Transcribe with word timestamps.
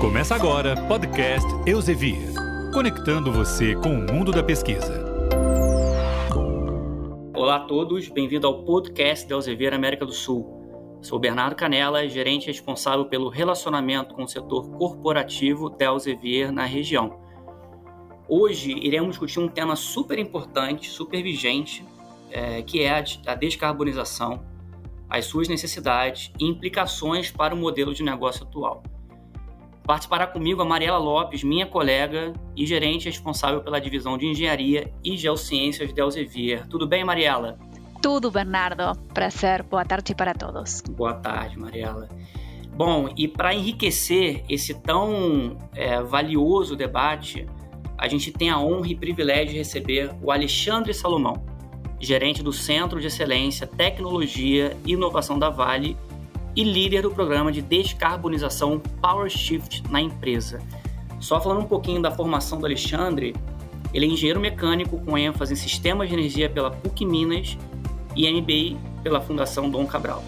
Começa 0.00 0.34
agora 0.34 0.74
podcast 0.88 1.46
Elsevier, 1.66 2.32
conectando 2.72 3.30
você 3.30 3.74
com 3.74 3.90
o 3.90 4.10
mundo 4.10 4.32
da 4.32 4.42
pesquisa. 4.42 5.04
Olá 7.36 7.56
a 7.56 7.60
todos, 7.66 8.08
bem-vindo 8.08 8.46
ao 8.46 8.64
podcast 8.64 9.28
da 9.28 9.34
Elsevier 9.34 9.74
América 9.74 10.06
do 10.06 10.12
Sul. 10.12 10.98
Sou 11.02 11.18
Bernardo 11.18 11.54
Canela, 11.54 12.08
gerente 12.08 12.46
responsável 12.46 13.04
pelo 13.10 13.28
relacionamento 13.28 14.14
com 14.14 14.22
o 14.22 14.28
setor 14.28 14.70
corporativo 14.70 15.68
da 15.68 15.84
Elsevier 15.84 16.50
na 16.50 16.64
região. 16.64 17.20
Hoje 18.26 18.72
iremos 18.72 19.10
discutir 19.10 19.38
um 19.38 19.48
tema 19.48 19.76
super 19.76 20.18
importante, 20.18 20.88
super 20.88 21.22
vigente, 21.22 21.84
é, 22.30 22.62
que 22.62 22.82
é 22.82 23.04
a 23.26 23.34
descarbonização, 23.34 24.42
as 25.10 25.26
suas 25.26 25.46
necessidades 25.46 26.32
e 26.40 26.46
implicações 26.46 27.30
para 27.30 27.54
o 27.54 27.58
modelo 27.58 27.92
de 27.92 28.02
negócio 28.02 28.44
atual. 28.46 28.82
Participará 29.90 30.24
comigo 30.24 30.62
a 30.62 30.64
Mariela 30.64 30.98
Lopes, 30.98 31.42
minha 31.42 31.66
colega 31.66 32.32
e 32.54 32.64
gerente 32.64 33.06
responsável 33.06 33.60
pela 33.60 33.80
divisão 33.80 34.16
de 34.16 34.24
Engenharia 34.24 34.88
e 35.02 35.16
Geociências 35.16 35.92
da 35.92 36.02
Elsevier. 36.02 36.64
Tudo 36.68 36.86
bem, 36.86 37.02
Mariela? 37.02 37.58
Tudo, 38.00 38.30
Bernardo. 38.30 38.96
Prazer. 39.12 39.64
Boa 39.64 39.84
tarde 39.84 40.14
para 40.14 40.32
todos. 40.32 40.80
Boa 40.92 41.14
tarde, 41.14 41.58
Mariela. 41.58 42.08
Bom, 42.72 43.08
e 43.16 43.26
para 43.26 43.52
enriquecer 43.52 44.44
esse 44.48 44.74
tão 44.74 45.58
é, 45.74 46.00
valioso 46.00 46.76
debate, 46.76 47.44
a 47.98 48.06
gente 48.06 48.30
tem 48.30 48.48
a 48.48 48.60
honra 48.60 48.90
e 48.90 48.94
privilégio 48.94 49.54
de 49.54 49.58
receber 49.58 50.14
o 50.22 50.30
Alexandre 50.30 50.94
Salomão, 50.94 51.44
gerente 51.98 52.44
do 52.44 52.52
Centro 52.52 53.00
de 53.00 53.08
Excelência, 53.08 53.66
Tecnologia 53.66 54.76
e 54.86 54.92
Inovação 54.92 55.36
da 55.36 55.50
Vale 55.50 55.96
e 56.54 56.64
líder 56.64 57.02
do 57.02 57.10
programa 57.10 57.52
de 57.52 57.62
descarbonização 57.62 58.80
Power 59.00 59.30
Shift 59.30 59.82
na 59.90 60.00
empresa. 60.00 60.60
Só 61.20 61.40
falando 61.40 61.62
um 61.62 61.68
pouquinho 61.68 62.00
da 62.00 62.10
formação 62.10 62.58
do 62.58 62.66
Alexandre, 62.66 63.34
ele 63.92 64.06
é 64.06 64.08
engenheiro 64.08 64.40
mecânico 64.40 64.98
com 64.98 65.18
ênfase 65.18 65.52
em 65.52 65.56
sistemas 65.56 66.08
de 66.08 66.14
energia 66.14 66.48
pela 66.48 66.70
PUC 66.70 67.04
Minas 67.04 67.58
e 68.16 68.30
MBA 68.30 68.78
pela 69.02 69.20
Fundação 69.20 69.70
Dom 69.70 69.86
Cabral. 69.86 70.22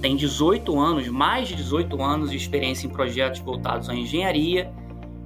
Tem 0.00 0.14
18 0.14 0.78
anos, 0.78 1.08
mais 1.08 1.48
de 1.48 1.56
18 1.56 2.00
anos 2.02 2.30
de 2.30 2.36
experiência 2.36 2.86
em 2.86 2.90
projetos 2.90 3.40
voltados 3.40 3.88
à 3.88 3.94
engenharia, 3.94 4.72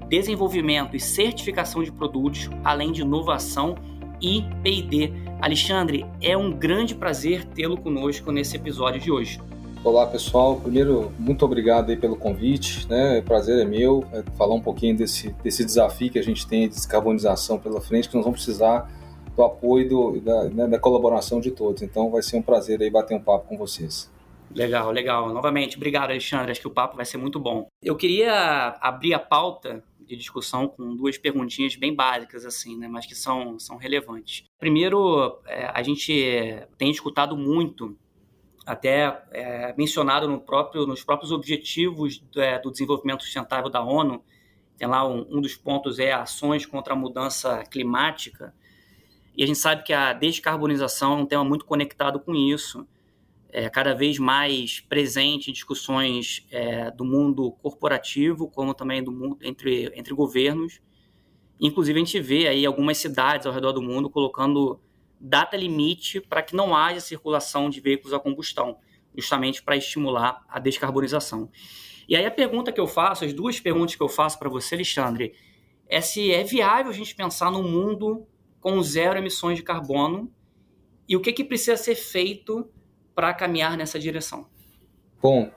desenvolvimento 0.09 0.97
e 0.97 1.01
certificação 1.01 1.83
de 1.83 1.93
produtos, 1.93 2.49
além 2.65 2.93
de 2.93 3.03
inovação 3.03 3.75
e 4.21 4.45
P&D. 4.63 5.13
Alexandre, 5.41 6.07
é 6.21 6.37
um 6.37 6.51
grande 6.51 6.95
prazer 6.95 7.45
tê-lo 7.45 7.77
conosco 7.77 8.31
nesse 8.31 8.57
episódio 8.57 9.01
de 9.01 9.11
hoje. 9.11 9.41
Olá 9.85 10.07
pessoal, 10.07 10.61
primeiro 10.61 11.13
muito 11.19 11.45
obrigado 11.45 11.91
aí 11.91 11.97
pelo 11.97 12.15
convite, 12.17 12.89
né? 12.89 13.19
O 13.19 13.23
prazer 13.25 13.59
é 13.59 13.65
meu 13.65 14.07
é 14.13 14.23
falar 14.39 14.55
um 14.55 14.61
pouquinho 14.61 14.97
desse, 14.97 15.33
desse 15.43 15.65
desafio 15.65 16.09
que 16.09 16.21
a 16.21 16.23
gente 16.23 16.47
tem 16.47 16.69
de 16.69 16.77
descarbonização 16.77 17.59
pela 17.59 17.81
frente, 17.81 18.09
que 18.09 18.15
nós 18.15 18.23
vamos 18.25 18.45
precisar 18.45 18.89
do 19.35 19.43
apoio 19.43 19.89
do, 19.89 20.21
da, 20.21 20.45
né, 20.45 20.69
da 20.69 20.79
colaboração 20.79 21.41
de 21.41 21.51
todos. 21.51 21.83
Então 21.83 22.13
vai 22.13 22.23
ser 22.23 22.37
um 22.37 22.43
prazer 22.43 22.81
aí 22.81 22.89
bater 22.89 23.17
um 23.17 23.21
papo 23.21 23.49
com 23.49 23.59
vocês. 23.59 24.09
Legal, 24.55 24.93
legal. 24.93 25.33
Novamente, 25.33 25.77
obrigado 25.77 26.11
Alexandre, 26.11 26.53
acho 26.53 26.61
que 26.61 26.69
o 26.69 26.71
papo 26.71 26.95
vai 26.95 27.05
ser 27.05 27.17
muito 27.17 27.41
bom. 27.41 27.67
Eu 27.83 27.97
queria 27.97 28.77
abrir 28.81 29.15
a 29.15 29.19
pauta 29.19 29.83
de 29.99 30.15
discussão 30.15 30.69
com 30.69 30.95
duas 30.95 31.19
perguntinhas 31.19 31.75
bem 31.75 31.93
básicas, 31.93 32.47
assim, 32.47 32.77
né, 32.77 32.87
mas 32.87 33.05
que 33.05 33.17
são, 33.17 33.59
são 33.59 33.79
relevantes. 33.79 34.45
Primeiro, 34.61 35.41
é, 35.45 35.69
a 35.75 35.83
gente 35.83 36.63
tem 36.79 36.89
escutado 36.89 37.37
muito 37.37 37.97
até 38.67 39.23
é, 39.33 39.75
mencionado 39.77 40.29
no 40.29 40.41
próprio, 40.41 40.87
nos 40.87 41.03
próprios 41.03 41.33
objetivos 41.33 42.19
do, 42.19 42.41
é, 42.41 42.59
do, 42.59 42.71
desenvolvimento 42.71 43.23
sustentável 43.23 43.69
da 43.69 43.83
ONU, 43.83 44.23
tem 44.77 44.87
lá 44.87 45.07
um, 45.07 45.27
um, 45.31 45.41
dos 45.41 45.57
pontos 45.57 45.99
é 45.99 46.13
ações 46.13 46.65
contra 46.65 46.95
a 46.95 46.97
mudança 46.97 47.65
climática, 47.65 48.55
e 49.37 49.43
a 49.43 49.47
gente 49.47 49.59
sabe 49.59 49.83
que 49.83 49.93
a 49.93 50.13
descarbonização 50.13 51.15
é 51.15 51.23
um 51.23 51.27
tema 51.27 51.45
muito 51.45 51.65
conectado 51.65 52.21
com 52.21 52.35
isso, 52.35 52.87
é 53.49 53.69
cada 53.69 53.95
vez 53.95 54.19
mais 54.19 54.81
presente 54.81 55.51
em 55.51 55.53
discussões 55.53 56.47
é, 56.51 56.91
do 56.91 57.05
mundo 57.05 57.53
corporativo, 57.63 58.49
como 58.49 58.73
também 58.73 59.03
do 59.03 59.13
mundo 59.13 59.39
entre, 59.43 59.93
entre 59.95 60.15
governos. 60.15 60.81
Inclusive, 61.61 62.01
a 62.01 62.05
gente 62.05 62.19
vê 62.19 62.49
aí 62.49 62.65
algumas 62.65 62.97
cidades 62.97 63.47
ao 63.47 63.53
redor 63.53 63.73
do 63.73 63.83
mundo 63.83 64.09
colocando 64.09 64.81
data 65.23 65.57
limite 65.57 66.21
para 66.21 66.43
que 66.43 66.57
não 66.57 66.75
haja 66.75 66.99
circulação 66.99 67.71
de 67.71 67.81
veículos 67.81 68.13
a 68.13 68.19
combustão, 68.19 68.77
justamente 69.17 69.63
para 69.63 69.77
estimular 69.77 70.45
a 70.49 70.59
descarbonização. 70.59 71.49
E 72.09 72.17
aí 72.17 72.27
a 72.27 72.31
pergunta 72.31 72.73
que 72.73 72.81
eu 72.81 72.89
faço, 72.89 73.25
as 73.25 73.33
duas 73.33 73.61
perguntas 73.61 73.95
que 73.95 74.03
eu 74.03 74.09
faço 74.09 74.37
para 74.39 74.51
você, 74.51 74.75
Alexandre, 74.75 75.33
é 75.89 76.01
se 76.01 76.33
é 76.33 76.43
viável 76.43 76.91
a 76.91 76.95
gente 76.95 77.15
pensar 77.15 77.53
num 77.53 77.63
mundo 77.63 78.27
com 78.61 78.83
zero 78.83 79.19
emissões 79.19 79.57
de 79.57 79.63
carbono 79.63 80.33
e 81.09 81.17
o 81.17 81.21
que, 81.21 81.33
que 81.33 81.45
precisa 81.45 81.77
ser 81.77 81.95
feito 81.95 82.69
para 83.15 83.33
caminhar 83.33 83.77
nessa 83.77 83.99
direção. 83.99 84.47
Bom, 85.23 85.51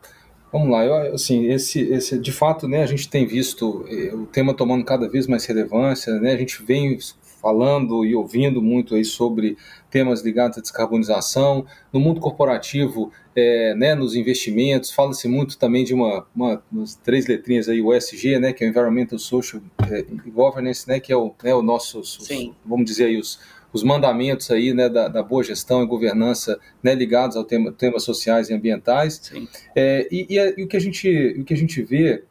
vamos 0.52 0.70
lá. 0.70 0.86
Eu, 0.86 1.16
assim, 1.16 1.46
esse, 1.46 1.82
esse, 1.92 2.20
de 2.20 2.32
fato, 2.32 2.68
né, 2.68 2.84
a 2.84 2.86
gente 2.86 3.10
tem 3.10 3.26
visto 3.26 3.86
eh, 3.88 4.14
o 4.14 4.26
tema 4.28 4.54
tomando 4.54 4.84
cada 4.86 5.10
vez 5.10 5.26
mais 5.26 5.46
relevância. 5.46 6.14
Né, 6.20 6.34
a 6.34 6.38
gente 6.38 6.62
vem 6.62 6.98
falando 7.46 8.04
e 8.04 8.16
ouvindo 8.16 8.60
muito 8.60 8.96
aí 8.96 9.06
sobre 9.06 9.56
temas 9.92 10.24
ligados 10.24 10.58
à 10.58 10.62
descarbonização. 10.62 11.64
No 11.94 12.00
mundo 12.00 12.20
corporativo, 12.20 13.12
é, 13.36 13.76
né, 13.76 13.94
nos 13.94 14.16
investimentos, 14.16 14.92
fala-se 14.92 15.28
muito 15.28 15.56
também 15.60 15.84
de 15.84 15.94
uma, 15.94 16.26
uma 16.36 16.60
três 17.04 17.28
letrinhas 17.28 17.70
aí, 17.70 17.84
o 17.84 17.94
ESG, 17.94 18.40
né, 18.40 18.52
que 18.52 18.64
é 18.64 18.68
o 18.68 18.70
Environmental 18.72 19.20
Social 19.20 19.62
é, 19.92 20.04
Governance, 20.32 20.88
né, 20.88 21.00
que 21.00 21.14
é 21.14 21.16
o, 21.16 21.36
né, 21.44 21.54
o 21.54 21.62
nosso, 21.62 22.00
os, 22.00 22.28
vamos 22.66 22.86
dizer 22.86 23.06
aí, 23.06 23.20
os, 23.20 23.40
os 23.72 23.84
mandamentos 23.84 24.50
aí, 24.50 24.74
né, 24.74 24.90
da, 24.90 25.08
da, 25.08 25.22
boa 25.22 25.44
gestão 25.44 25.84
e 25.84 25.86
governança, 25.86 26.60
né, 26.82 26.96
ligados 26.96 27.38
ao 27.38 27.44
tema, 27.44 27.72
temas 27.72 28.02
sociais 28.02 28.50
e 28.50 28.56
ambientais. 28.56 29.32
É, 29.76 30.08
e, 30.12 30.26
e, 30.32 30.40
e, 30.58 30.64
o 30.64 30.68
que 30.68 30.78
a 30.78 30.82
gente, 30.82 31.38
o 31.40 31.44
que 31.44 31.54
a 31.54 31.58
gente 31.58 31.80
vê 31.84 32.24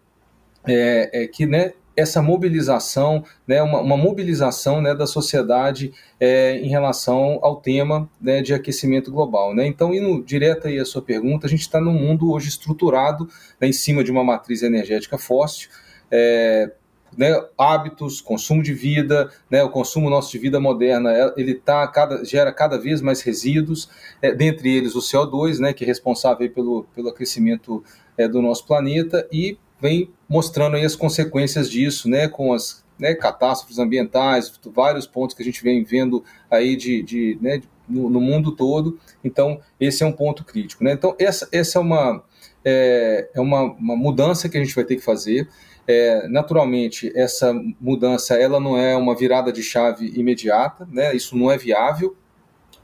é, 0.67 1.23
é 1.23 1.27
que, 1.29 1.47
né, 1.47 1.73
essa 1.97 2.21
mobilização, 2.21 3.25
né, 3.47 3.63
uma, 3.63 3.81
uma 3.81 3.97
mobilização 3.97 4.81
né, 4.81 4.95
da 4.95 5.07
sociedade 5.07 5.93
é, 6.19 6.59
em 6.59 6.69
relação 6.69 7.39
ao 7.43 7.57
tema 7.57 8.09
né, 8.21 8.43
de 8.43 8.53
aquecimento 8.53 9.11
global. 9.11 9.55
Né? 9.55 9.67
Então, 9.67 9.95
indo 9.95 10.23
direto 10.23 10.67
aí 10.67 10.79
à 10.79 10.85
sua 10.85 11.03
pergunta, 11.03 11.47
a 11.47 11.51
gente 11.51 11.61
está 11.61 11.81
num 11.81 11.93
mundo 11.93 12.33
hoje 12.33 12.49
estruturado 12.49 13.29
né, 13.61 13.69
em 13.69 13.73
cima 13.73 14.03
de 14.03 14.11
uma 14.11 14.25
matriz 14.25 14.63
energética 14.63 15.17
fóssil, 15.17 15.69
é, 16.11 16.71
né, 17.17 17.41
hábitos, 17.57 18.21
consumo 18.21 18.63
de 18.63 18.75
vida, 18.75 19.31
né, 19.51 19.63
o 19.63 19.71
consumo 19.71 20.11
nosso 20.11 20.33
de 20.33 20.39
vida 20.39 20.59
moderna, 20.59 21.13
é, 21.13 21.33
ele 21.37 21.55
tá 21.55 21.87
cada, 21.87 22.25
gera 22.25 22.53
cada 22.53 22.79
vez 22.79 23.01
mais 23.01 23.23
resíduos, 23.23 23.89
é, 24.21 24.33
dentre 24.33 24.75
eles 24.75 24.95
o 24.95 25.01
CO2, 25.01 25.59
né, 25.59 25.73
que 25.73 25.85
é 25.85 25.87
responsável 25.87 26.51
pelo, 26.51 26.85
pelo 26.95 27.09
aquecimento 27.09 27.83
é, 28.19 28.27
do 28.29 28.43
nosso 28.43 28.67
planeta, 28.67 29.27
e 29.33 29.57
vem 29.81 30.11
mostrando 30.29 30.77
aí 30.77 30.85
as 30.85 30.97
consequências 30.97 31.71
disso, 31.71 32.09
né, 32.09 32.29
com 32.29 32.53
as 32.53 32.85
né, 32.99 33.15
catástrofes 33.15 33.79
ambientais, 33.79 34.53
vários 34.73 35.07
pontos 35.07 35.35
que 35.35 35.43
a 35.43 35.45
gente 35.45 35.63
vem 35.63 35.83
vendo 35.83 36.25
aí 36.51 36.77
de, 36.77 37.03
de, 37.03 37.39
né, 37.41 37.61
no, 37.89 38.09
no, 38.09 38.21
mundo 38.21 38.53
todo. 38.53 38.99
Então, 39.23 39.61
esse 39.79 40.03
é 40.03 40.07
um 40.07 40.13
ponto 40.13 40.45
crítico. 40.45 40.85
Né? 40.85 40.93
Então, 40.93 41.15
essa, 41.19 41.49
essa 41.53 41.79
é, 41.79 41.81
uma, 41.81 42.25
é, 42.65 43.29
é 43.35 43.41
uma, 43.41 43.63
uma 43.63 43.97
mudança 43.97 44.49
que 44.49 44.57
a 44.57 44.65
gente 44.65 44.75
vai 44.75 44.85
ter 44.85 44.97
que 44.97 45.03
fazer. 45.03 45.49
É, 45.87 46.27
naturalmente, 46.29 47.13
essa 47.15 47.53
mudança 47.81 48.35
ela 48.35 48.59
não 48.59 48.79
é 48.79 48.97
uma 48.97 49.15
virada 49.15 49.53
de 49.53 49.63
chave 49.63 50.13
imediata, 50.19 50.89
né? 50.91 51.15
isso 51.15 51.37
não 51.37 51.51
é 51.51 51.59
viável, 51.59 52.17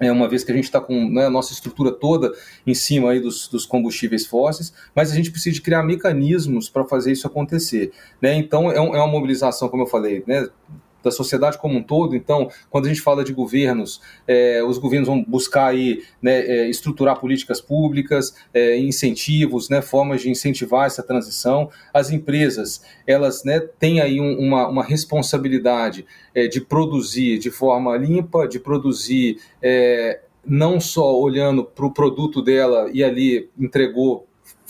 é, 0.01 0.11
uma 0.11 0.29
vez 0.29 0.43
que 0.43 0.51
a 0.51 0.55
gente 0.55 0.65
está 0.65 0.81
com 0.81 1.09
né, 1.11 1.27
a 1.27 1.31
nossa 1.31 1.53
estrutura 1.53 1.93
toda 1.93 2.33
em 2.67 2.75
cima 2.75 3.11
aí 3.11 3.21
dos, 3.21 3.47
dos, 3.47 3.67
combustíveis 3.67 4.27
fósseis, 4.27 4.73
mas 4.95 5.13
a 5.13 5.15
gente 5.15 5.31
precisa 5.31 5.55
de 5.55 5.61
criar 5.61 5.83
mecanismos 5.83 6.71
para 6.71 6.85
fazer 6.85 7.13
isso 7.13 7.27
acontecer. 7.27 7.93
Né? 8.21 8.35
Então, 8.35 8.73
é, 8.73 8.81
um, 8.81 8.97
é, 8.97 8.99
uma 8.99 9.07
mobilização, 9.07 9.69
como 9.69 9.83
eu 9.83 9.87
falei, 9.87 10.25
né, 10.27 10.49
da 11.03 11.11
sociedade 11.11 11.59
como 11.59 11.79
um 11.79 11.83
todo. 11.83 12.15
Então, 12.15 12.51
quando 12.69 12.87
a 12.87 12.89
gente 12.89 13.01
fala 13.01 13.25
de 13.25 13.33
governos, 13.33 14.01
é, 14.27 14.63
os 14.63 14.79
governos 14.79 15.09
vão 15.09 15.23
buscar 15.23 15.67
aí, 15.67 16.03
né, 16.21 16.41
é, 16.41 16.69
estruturar 16.69 17.19
políticas 17.21 17.61
públicas, 17.61 18.35
é, 18.53 18.79
incentivos, 18.79 19.69
né, 19.69 19.83
formas 19.83 20.23
de 20.23 20.31
incentivar 20.31 20.87
essa 20.87 21.03
transição. 21.03 21.71
As 21.93 22.11
empresas, 22.11 22.83
elas 23.07 23.45
né, 23.45 23.61
têm 23.61 24.01
aí 24.01 24.21
um, 24.21 24.39
uma, 24.39 24.69
uma, 24.69 24.85
responsabilidade 24.85 26.05
de 26.51 26.61
produzir 26.61 27.39
de 27.39 27.51
forma 27.51 27.97
limpa, 27.97 28.49
de 28.49 28.59
produzir 28.59 29.39
não 30.45 30.81
só 30.81 31.19
olhando 31.19 31.65
para 31.65 31.87
o 31.87 31.93
produto 31.93 32.43
dela 32.43 32.91
e 32.93 33.05
ali 33.05 33.51
entregou 33.59 34.27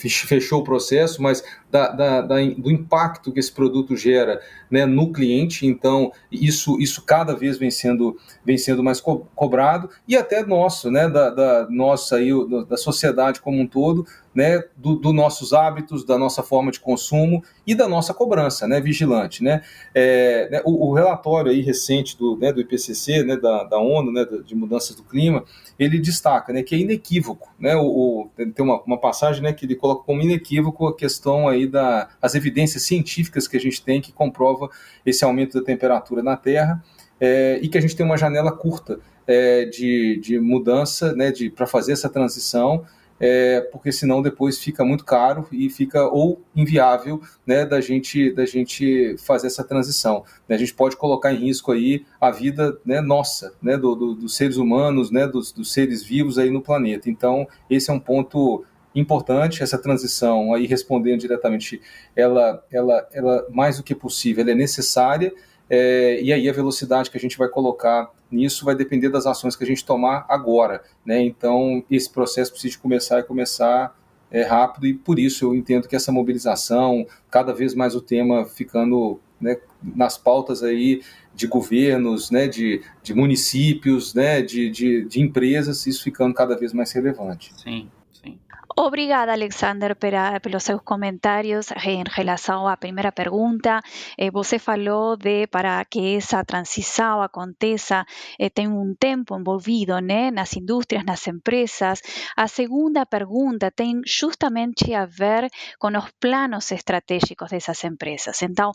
fechou 0.09 0.61
o 0.61 0.65
processo, 0.65 1.23
mas 1.23 1.43
da, 1.71 1.89
da, 1.89 2.21
da, 2.21 2.37
do 2.57 2.71
impacto 2.71 3.33
que 3.33 3.39
esse 3.39 3.53
produto 3.53 3.97
gera 3.97 4.41
né, 4.71 4.87
no 4.87 5.13
cliente, 5.13 5.67
então 5.67 6.13
isso, 6.31 6.81
isso 6.81 7.05
cada 7.05 7.35
vez 7.35 7.59
vem 7.59 7.71
sendo, 7.71 8.17
vem 8.45 8.59
sendo 8.59 8.83
mais 8.83 9.01
co 9.01 9.27
cobrado, 9.35 9.91
e 10.07 10.17
até 10.17 10.45
nosso, 10.45 10.91
né, 10.91 11.09
da, 11.09 11.31
da 11.31 11.67
nossa 11.71 12.17
aí, 12.17 12.31
da 12.69 12.77
sociedade 12.77 13.41
como 13.41 13.61
um 13.61 13.67
todo, 13.67 14.07
né, 14.35 14.63
dos 14.77 15.01
do 15.01 15.13
nossos 15.13 15.53
hábitos, 15.53 16.05
da 16.05 16.17
nossa 16.17 16.43
forma 16.43 16.71
de 16.71 16.79
consumo 16.79 17.43
e 17.67 17.75
da 17.75 17.89
nossa 17.89 18.15
cobrança 18.15 18.67
né, 18.67 18.81
vigilante. 18.81 19.43
Né? 19.43 19.63
É, 19.95 20.49
né, 20.51 20.63
o, 20.65 20.89
o, 20.89 20.95
relatório 20.95 21.51
aí 21.51 21.61
recente 21.61 22.17
do, 22.17 22.37
né, 22.37 22.53
do 22.53 22.61
IPCC, 22.61 23.25
né, 23.25 23.37
da, 23.37 23.65
da 23.65 23.79
ONU, 23.79 24.13
né, 24.13 24.25
de 24.45 24.55
mudanças 24.55 24.95
do 24.95 25.03
clima, 25.03 25.45
ele 25.79 25.99
destaca 25.99 26.53
né, 26.53 26.63
que 26.63 26.75
é 26.75 26.79
inequívoco. 26.79 27.53
Né, 27.59 27.75
o, 27.75 27.83
o 27.83 28.31
tem 28.37 28.65
uma, 28.65 28.81
uma 28.83 28.99
passagem 28.99 29.43
né, 29.43 29.53
que 29.53 29.67
ele 29.67 29.75
coloca 29.75 29.90
como 29.97 30.23
inequívoco 30.23 30.87
a 30.87 30.97
questão 30.97 31.49
aí 31.49 31.67
das 31.67 32.35
evidências 32.35 32.85
científicas 32.85 33.47
que 33.47 33.57
a 33.57 33.61
gente 33.61 33.83
tem 33.83 34.01
que 34.01 34.13
comprova 34.13 34.71
esse 35.05 35.25
aumento 35.25 35.59
da 35.59 35.65
temperatura 35.65 36.23
na 36.23 36.37
Terra 36.37 36.83
é, 37.21 37.59
e 37.63 37.69
que 37.69 37.79
a 37.79 37.81
gente 37.81 37.97
tem 37.97 38.05
uma 38.05 38.17
janela 38.17 38.53
curta 38.53 39.01
é, 39.27 39.65
de, 39.65 40.19
de 40.23 40.39
mudança 40.39 41.15
né, 41.15 41.33
para 41.55 41.67
fazer 41.67 41.93
essa 41.93 42.09
transição 42.09 42.85
é, 43.21 43.61
porque 43.71 43.93
senão 43.93 44.23
depois 44.23 44.59
fica 44.59 44.83
muito 44.83 45.05
caro 45.05 45.47
e 45.53 45.69
fica 45.69 46.05
ou 46.05 46.41
inviável 46.57 47.21
né, 47.47 47.67
da 47.67 47.79
gente 47.81 48.33
da 48.33 48.47
gente 48.47 49.15
fazer 49.19 49.49
essa 49.49 49.63
transição. 49.63 50.25
A 50.49 50.57
gente 50.57 50.73
pode 50.73 50.97
colocar 50.97 51.31
em 51.31 51.37
risco 51.37 51.71
aí 51.71 52.07
a 52.19 52.31
vida 52.31 52.79
né, 52.85 53.03
nossa, 53.03 53.53
né, 53.61 53.77
do, 53.77 53.95
do, 53.95 54.15
dos 54.15 54.35
seres 54.35 54.57
humanos, 54.57 55.11
né, 55.11 55.29
dos, 55.29 55.53
dos 55.53 55.71
seres 55.71 56.03
vivos 56.03 56.39
aí 56.39 56.49
no 56.49 56.63
planeta. 56.63 57.11
Então 57.11 57.47
esse 57.69 57.91
é 57.91 57.93
um 57.93 58.01
ponto 58.01 58.65
importante 58.95 59.63
essa 59.63 59.79
transição 59.79 60.53
aí 60.53 60.67
respondendo 60.67 61.21
diretamente 61.21 61.81
ela 62.17 62.65
ela 62.73 63.09
ela 63.13 63.47
mais 63.51 63.77
do 63.77 63.83
que 63.83 63.95
possível 63.95 64.43
ela 64.43 64.51
é 64.51 64.55
necessária 64.55 65.33
é, 65.71 66.21
e 66.21 66.33
aí 66.33 66.49
a 66.49 66.53
velocidade 66.53 67.11
que 67.11 67.17
a 67.17 67.21
gente 67.21 67.39
vai 67.39 67.49
colocar 67.49 68.11
nisso 68.29 68.65
vai 68.65 68.75
depender 68.75 69.09
das 69.09 69.25
ações 69.25 69.55
que 69.55 69.63
a 69.63 69.67
gente 69.67 69.85
tomar 69.85 70.27
agora. 70.29 70.83
Né? 71.07 71.23
Então, 71.23 71.85
esse 71.89 72.11
processo 72.11 72.51
precisa 72.51 72.77
começar 72.77 73.21
e 73.21 73.23
começar 73.23 73.97
é, 74.33 74.43
rápido, 74.43 74.87
e 74.87 74.95
por 74.95 75.19
isso 75.19 75.45
eu 75.45 75.55
entendo 75.55 75.89
que 75.89 75.97
essa 75.97 76.13
mobilização, 76.13 77.07
cada 77.31 77.53
vez 77.53 77.75
mais 77.75 77.95
o 77.95 78.01
tema 78.01 78.45
ficando 78.45 79.21
né, 79.41 79.57
nas 79.83 80.17
pautas 80.17 80.63
aí 80.63 81.03
de 81.35 81.47
governos, 81.47 82.31
né, 82.31 82.47
de, 82.47 82.83
de 83.03 83.15
municípios, 83.15 84.15
né, 84.15 84.43
de, 84.43 84.71
de, 84.71 85.05
de 85.05 85.21
empresas, 85.21 85.87
isso 85.87 86.03
ficando 86.03 86.35
cada 86.35 86.57
vez 86.57 86.73
mais 86.73 86.93
relevante. 86.93 87.53
Sim. 87.61 87.89
Obrigada, 88.77 89.33
Alexander, 89.33 89.97
pelos 89.97 90.63
seus 90.63 90.81
comentários 90.83 91.71
em 91.85 92.05
relação 92.09 92.67
à 92.69 92.77
primeira 92.77 93.11
pergunta. 93.13 93.81
Eh, 94.17 94.31
você 94.31 94.59
falou 94.59 95.17
de 95.17 95.47
para 95.49 95.85
que 95.85 96.17
essa 96.17 96.45
transição 96.45 97.21
aconteça, 97.21 98.07
eh, 98.39 98.49
tem 98.49 98.69
um 98.69 98.95
tempo 98.95 99.37
envolvido 99.37 99.99
né, 100.01 100.31
nas 100.31 100.57
indústrias, 100.57 101.05
nas 101.05 101.27
empresas. 101.27 102.01
A 102.37 102.47
segunda 102.47 103.05
pergunta 103.05 103.71
tem 103.71 104.01
justamente 104.07 104.95
a 104.95 105.05
ver 105.05 105.49
com 105.79 105.89
os 105.99 106.11
planos 106.21 106.71
estratégicos 106.71 107.51
dessas 107.51 107.83
empresas. 107.85 108.41
Então, 108.43 108.73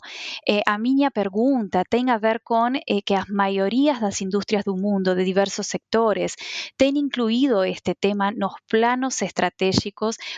eh, 0.48 0.60
a 0.66 0.78
minha 0.78 1.10
pergunta 1.10 1.82
tem 1.88 2.10
a 2.10 2.18
ver 2.18 2.40
com 2.44 2.76
eh, 2.76 3.00
que 3.04 3.14
as 3.14 3.26
maiorias 3.28 3.98
das 3.98 4.20
indústrias 4.20 4.62
do 4.62 4.76
mundo, 4.76 5.14
de 5.14 5.24
diversos 5.24 5.66
sectores, 5.66 6.36
têm 6.76 6.98
incluído 6.98 7.64
este 7.64 7.94
tema 7.94 8.30
nos 8.30 8.54
planos 8.68 9.20
estratégicos 9.22 9.85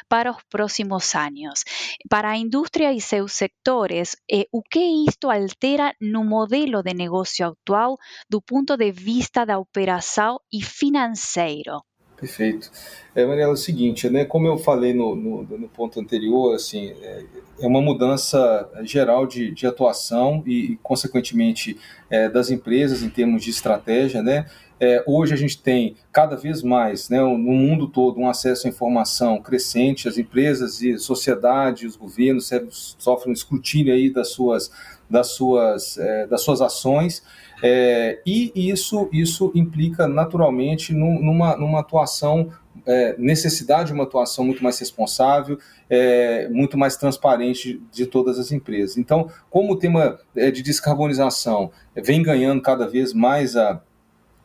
para 0.09 0.31
los 0.31 0.45
próximos 0.49 1.15
años. 1.15 1.65
Para 2.09 2.31
la 2.31 2.39
industria 2.39 2.93
y 2.93 3.01
sus 3.01 3.33
sectores, 3.33 4.17
eh, 4.29 4.47
o 4.51 4.63
que 4.63 5.05
esto 5.09 5.31
altera 5.31 5.95
no 6.01 6.25
modelo 6.25 6.83
de 6.83 6.95
negocio 6.95 7.47
actual 7.47 7.99
do 8.29 8.41
punto 8.41 8.77
de 8.77 8.93
vista 8.93 9.45
da 9.45 9.59
operação 9.59 10.41
e 10.51 10.63
financeiro? 10.63 11.85
Perfeito. 12.19 12.69
É, 13.15 13.25
Mariela, 13.25 13.53
é 13.53 13.55
o 13.55 13.57
seguinte, 13.57 14.11
né, 14.11 14.25
como 14.25 14.49
eu 14.49 14.59
falei 14.59 14.93
no, 14.93 15.15
no, 15.15 15.43
no 15.45 15.69
ponto 15.69 16.01
anterior, 16.01 16.53
assim, 16.53 16.89
é, 17.01 17.25
é 17.61 17.67
uma 17.67 17.81
mudança 17.81 18.69
geral 18.83 19.25
de, 19.25 19.53
de 19.53 19.67
atuação 19.69 20.43
e, 20.45 20.77
consequentemente, 20.83 21.79
é, 22.11 22.29
das 22.29 22.51
empresas 22.51 23.05
em 23.05 23.09
termos 23.09 23.45
de 23.45 23.51
estratégia, 23.51 24.21
né, 24.21 24.47
é, 24.81 25.03
hoje 25.07 25.35
a 25.35 25.37
gente 25.37 25.61
tem 25.61 25.97
cada 26.13 26.37
vez 26.37 26.63
mais, 26.63 27.09
né, 27.09 27.21
no 27.21 27.37
mundo 27.37 27.89
todo, 27.89 28.21
um 28.21 28.29
acesso 28.29 28.67
à 28.67 28.71
informação 28.71 29.41
crescente, 29.41 30.09
as 30.09 30.19
empresas 30.19 30.81
e 30.83 30.99
sociedade, 30.99 31.87
os 31.87 31.97
governos 31.97 32.97
sofrem 32.99 33.31
um 33.31 33.35
escrutínio 33.35 33.93
aí 33.93 34.11
das 34.11 34.29
suas, 34.29 34.71
das 35.09 35.29
suas, 35.29 35.99
é, 35.99 36.27
das 36.27 36.43
suas 36.43 36.61
ações, 36.61 37.23
é, 37.63 38.21
e 38.25 38.53
isso, 38.55 39.09
isso 39.13 39.51
implica 39.55 40.07
naturalmente 40.07 40.95
numa, 40.95 41.57
numa 41.57 41.81
atuação 41.81 42.53
é, 42.87 43.17
necessidade 43.19 43.89
de 43.89 43.93
uma 43.93 44.05
atuação 44.05 44.45
muito 44.45 44.63
mais 44.63 44.79
responsável, 44.79 45.59
é, 45.91 46.49
muito 46.49 46.79
mais 46.79 46.97
transparente 46.97 47.83
de 47.93 48.07
todas 48.07 48.39
as 48.39 48.53
empresas. 48.53 48.97
Então, 48.97 49.29
como 49.51 49.73
o 49.73 49.77
tema 49.77 50.19
é, 50.37 50.51
de 50.51 50.63
descarbonização 50.63 51.71
vem 51.95 52.23
ganhando 52.23 52.63
cada 52.63 52.87
vez 52.87 53.13
mais 53.13 53.57
a, 53.57 53.83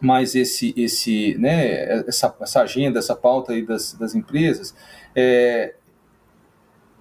mais 0.03 0.35
esse, 0.35 0.73
esse, 0.75 1.35
né, 1.37 2.03
essa, 2.07 2.35
essa 2.41 2.61
agenda, 2.61 2.99
essa 2.99 3.15
pauta 3.15 3.53
aí 3.53 3.65
das, 3.65 3.93
das 3.93 4.13
empresas, 4.13 4.75
é, 5.15 5.75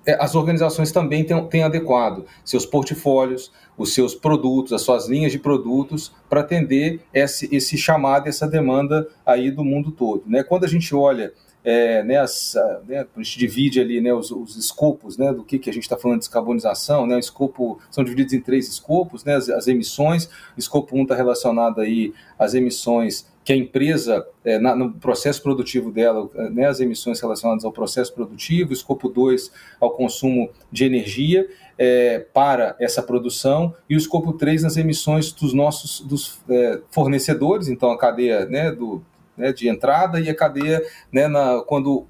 é, 0.06 0.14
as 0.22 0.34
organizações 0.34 0.90
também 0.90 1.24
têm, 1.24 1.46
têm 1.48 1.62
adequado 1.62 2.24
seus 2.44 2.66
portfólios, 2.66 3.52
os 3.76 3.94
seus 3.94 4.14
produtos, 4.14 4.72
as 4.72 4.82
suas 4.82 5.08
linhas 5.08 5.32
de 5.32 5.38
produtos 5.38 6.12
para 6.28 6.40
atender 6.40 7.00
esse, 7.14 7.48
esse 7.54 7.76
chamado, 7.76 8.28
essa 8.28 8.46
demanda 8.46 9.08
aí 9.24 9.50
do 9.50 9.64
mundo 9.64 9.92
todo. 9.92 10.24
Né? 10.26 10.42
Quando 10.42 10.64
a 10.64 10.68
gente 10.68 10.94
olha 10.94 11.32
é, 11.64 12.02
né, 12.02 12.16
as, 12.16 12.54
né, 12.86 13.06
a 13.14 13.22
gente 13.22 13.38
divide 13.38 13.80
ali 13.80 14.00
né, 14.00 14.12
os, 14.12 14.30
os 14.30 14.56
escopos 14.56 15.16
né, 15.16 15.32
do 15.32 15.44
que, 15.44 15.58
que 15.58 15.70
a 15.70 15.72
gente 15.72 15.84
está 15.84 15.96
falando 15.96 16.18
de 16.18 16.24
descarbonização, 16.24 17.06
né, 17.06 17.18
escopo, 17.18 17.78
são 17.90 18.02
divididos 18.02 18.32
em 18.32 18.40
três 18.40 18.68
escopos, 18.68 19.24
né, 19.24 19.36
as, 19.36 19.48
as 19.48 19.68
emissões, 19.68 20.28
escopo 20.56 20.96
1 20.96 21.02
está 21.02 21.14
relacionado 21.14 21.80
aí 21.80 22.12
às 22.38 22.54
emissões 22.54 23.30
que 23.44 23.52
a 23.52 23.56
empresa, 23.56 24.24
é, 24.44 24.58
na, 24.58 24.74
no 24.74 24.92
processo 24.92 25.42
produtivo 25.42 25.90
dela, 25.90 26.28
né, 26.52 26.66
as 26.66 26.80
emissões 26.80 27.20
relacionadas 27.20 27.64
ao 27.64 27.72
processo 27.72 28.12
produtivo, 28.12 28.72
escopo 28.72 29.08
2 29.08 29.50
ao 29.80 29.90
consumo 29.90 30.50
de 30.70 30.84
energia 30.84 31.48
é, 31.76 32.20
para 32.32 32.76
essa 32.78 33.02
produção, 33.02 33.74
e 33.88 33.96
o 33.96 33.98
escopo 33.98 34.32
3 34.32 34.62
nas 34.62 34.76
emissões 34.76 35.32
dos 35.32 35.52
nossos 35.52 36.00
dos, 36.00 36.40
é, 36.48 36.80
fornecedores, 36.90 37.68
então 37.68 37.90
a 37.90 37.98
cadeia 37.98 38.46
né, 38.46 38.70
do, 38.70 39.02
né, 39.36 39.52
de 39.52 39.68
entrada 39.68 40.20
e 40.20 40.28
a 40.28 40.34
cadeia 40.34 40.82
né, 41.10 41.28
na, 41.28 41.62
quando 41.66 42.06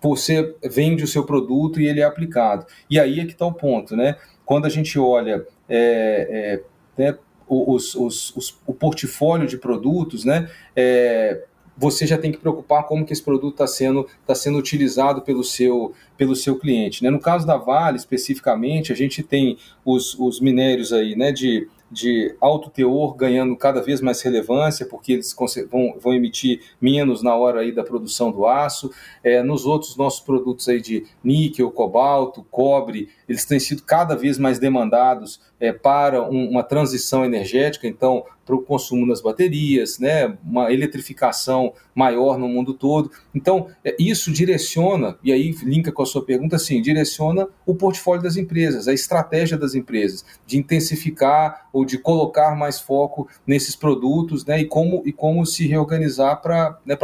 você 0.00 0.54
vende 0.64 1.04
o 1.04 1.08
seu 1.08 1.24
produto 1.24 1.80
e 1.80 1.86
ele 1.86 2.00
é 2.00 2.04
aplicado. 2.04 2.66
E 2.88 2.98
aí 2.98 3.20
é 3.20 3.26
que 3.26 3.32
está 3.32 3.46
o 3.46 3.52
ponto, 3.52 3.94
né? 3.94 4.16
Quando 4.44 4.66
a 4.66 4.70
gente 4.70 4.98
olha 4.98 5.46
é, 5.68 6.60
é, 6.98 7.02
né, 7.02 7.18
os, 7.46 7.94
os, 7.94 8.36
os, 8.36 8.60
o 8.66 8.72
portfólio 8.72 9.46
de 9.46 9.58
produtos, 9.58 10.24
né, 10.24 10.48
é, 10.74 11.44
você 11.76 12.06
já 12.06 12.18
tem 12.18 12.30
que 12.30 12.38
preocupar 12.38 12.84
como 12.84 13.06
que 13.06 13.12
esse 13.12 13.22
produto 13.22 13.54
está 13.54 13.66
sendo, 13.66 14.06
tá 14.26 14.34
sendo 14.34 14.58
utilizado 14.58 15.22
pelo 15.22 15.42
seu, 15.42 15.94
pelo 16.16 16.36
seu 16.36 16.58
cliente. 16.58 17.02
Né? 17.02 17.10
No 17.10 17.18
caso 17.18 17.46
da 17.46 17.56
Vale, 17.56 17.96
especificamente, 17.96 18.92
a 18.92 18.96
gente 18.96 19.22
tem 19.22 19.56
os, 19.84 20.14
os 20.18 20.40
minérios 20.40 20.92
aí, 20.92 21.16
né, 21.16 21.32
de 21.32 21.68
de 21.90 22.34
alto 22.40 22.70
teor 22.70 23.14
ganhando 23.16 23.56
cada 23.56 23.82
vez 23.82 24.00
mais 24.00 24.22
relevância, 24.22 24.86
porque 24.86 25.14
eles 25.14 25.34
vão, 25.70 25.96
vão 25.98 26.14
emitir 26.14 26.60
menos 26.80 27.22
na 27.22 27.34
hora 27.34 27.60
aí 27.60 27.72
da 27.72 27.82
produção 27.82 28.30
do 28.30 28.46
aço. 28.46 28.92
É, 29.24 29.42
nos 29.42 29.66
outros 29.66 29.96
nossos 29.96 30.20
produtos 30.20 30.68
aí 30.68 30.80
de 30.80 31.06
níquel, 31.22 31.70
cobalto, 31.70 32.46
cobre, 32.50 33.08
eles 33.30 33.44
têm 33.44 33.60
sido 33.60 33.84
cada 33.84 34.16
vez 34.16 34.38
mais 34.38 34.58
demandados 34.58 35.40
é, 35.60 35.72
para 35.72 36.20
um, 36.28 36.50
uma 36.50 36.64
transição 36.64 37.24
energética, 37.24 37.86
então 37.86 38.24
para 38.44 38.56
o 38.56 38.62
consumo 38.62 39.06
nas 39.06 39.20
baterias, 39.20 40.00
né, 40.00 40.36
uma 40.42 40.72
eletrificação 40.72 41.72
maior 41.94 42.36
no 42.36 42.48
mundo 42.48 42.74
todo. 42.74 43.08
Então, 43.32 43.68
é, 43.84 43.94
isso 44.00 44.32
direciona, 44.32 45.16
e 45.22 45.32
aí 45.32 45.52
linka 45.62 45.92
com 45.92 46.02
a 46.02 46.06
sua 46.06 46.24
pergunta, 46.24 46.56
assim, 46.56 46.82
direciona 46.82 47.46
o 47.64 47.72
portfólio 47.72 48.20
das 48.20 48.36
empresas, 48.36 48.88
a 48.88 48.92
estratégia 48.92 49.56
das 49.56 49.76
empresas, 49.76 50.24
de 50.44 50.58
intensificar 50.58 51.68
ou 51.72 51.84
de 51.84 51.98
colocar 51.98 52.56
mais 52.56 52.80
foco 52.80 53.28
nesses 53.46 53.76
produtos, 53.76 54.44
né, 54.44 54.62
e 54.62 54.64
como, 54.64 55.04
e 55.06 55.12
como 55.12 55.46
se 55.46 55.68
reorganizar 55.68 56.42
para 56.42 56.80
né, 56.84 56.98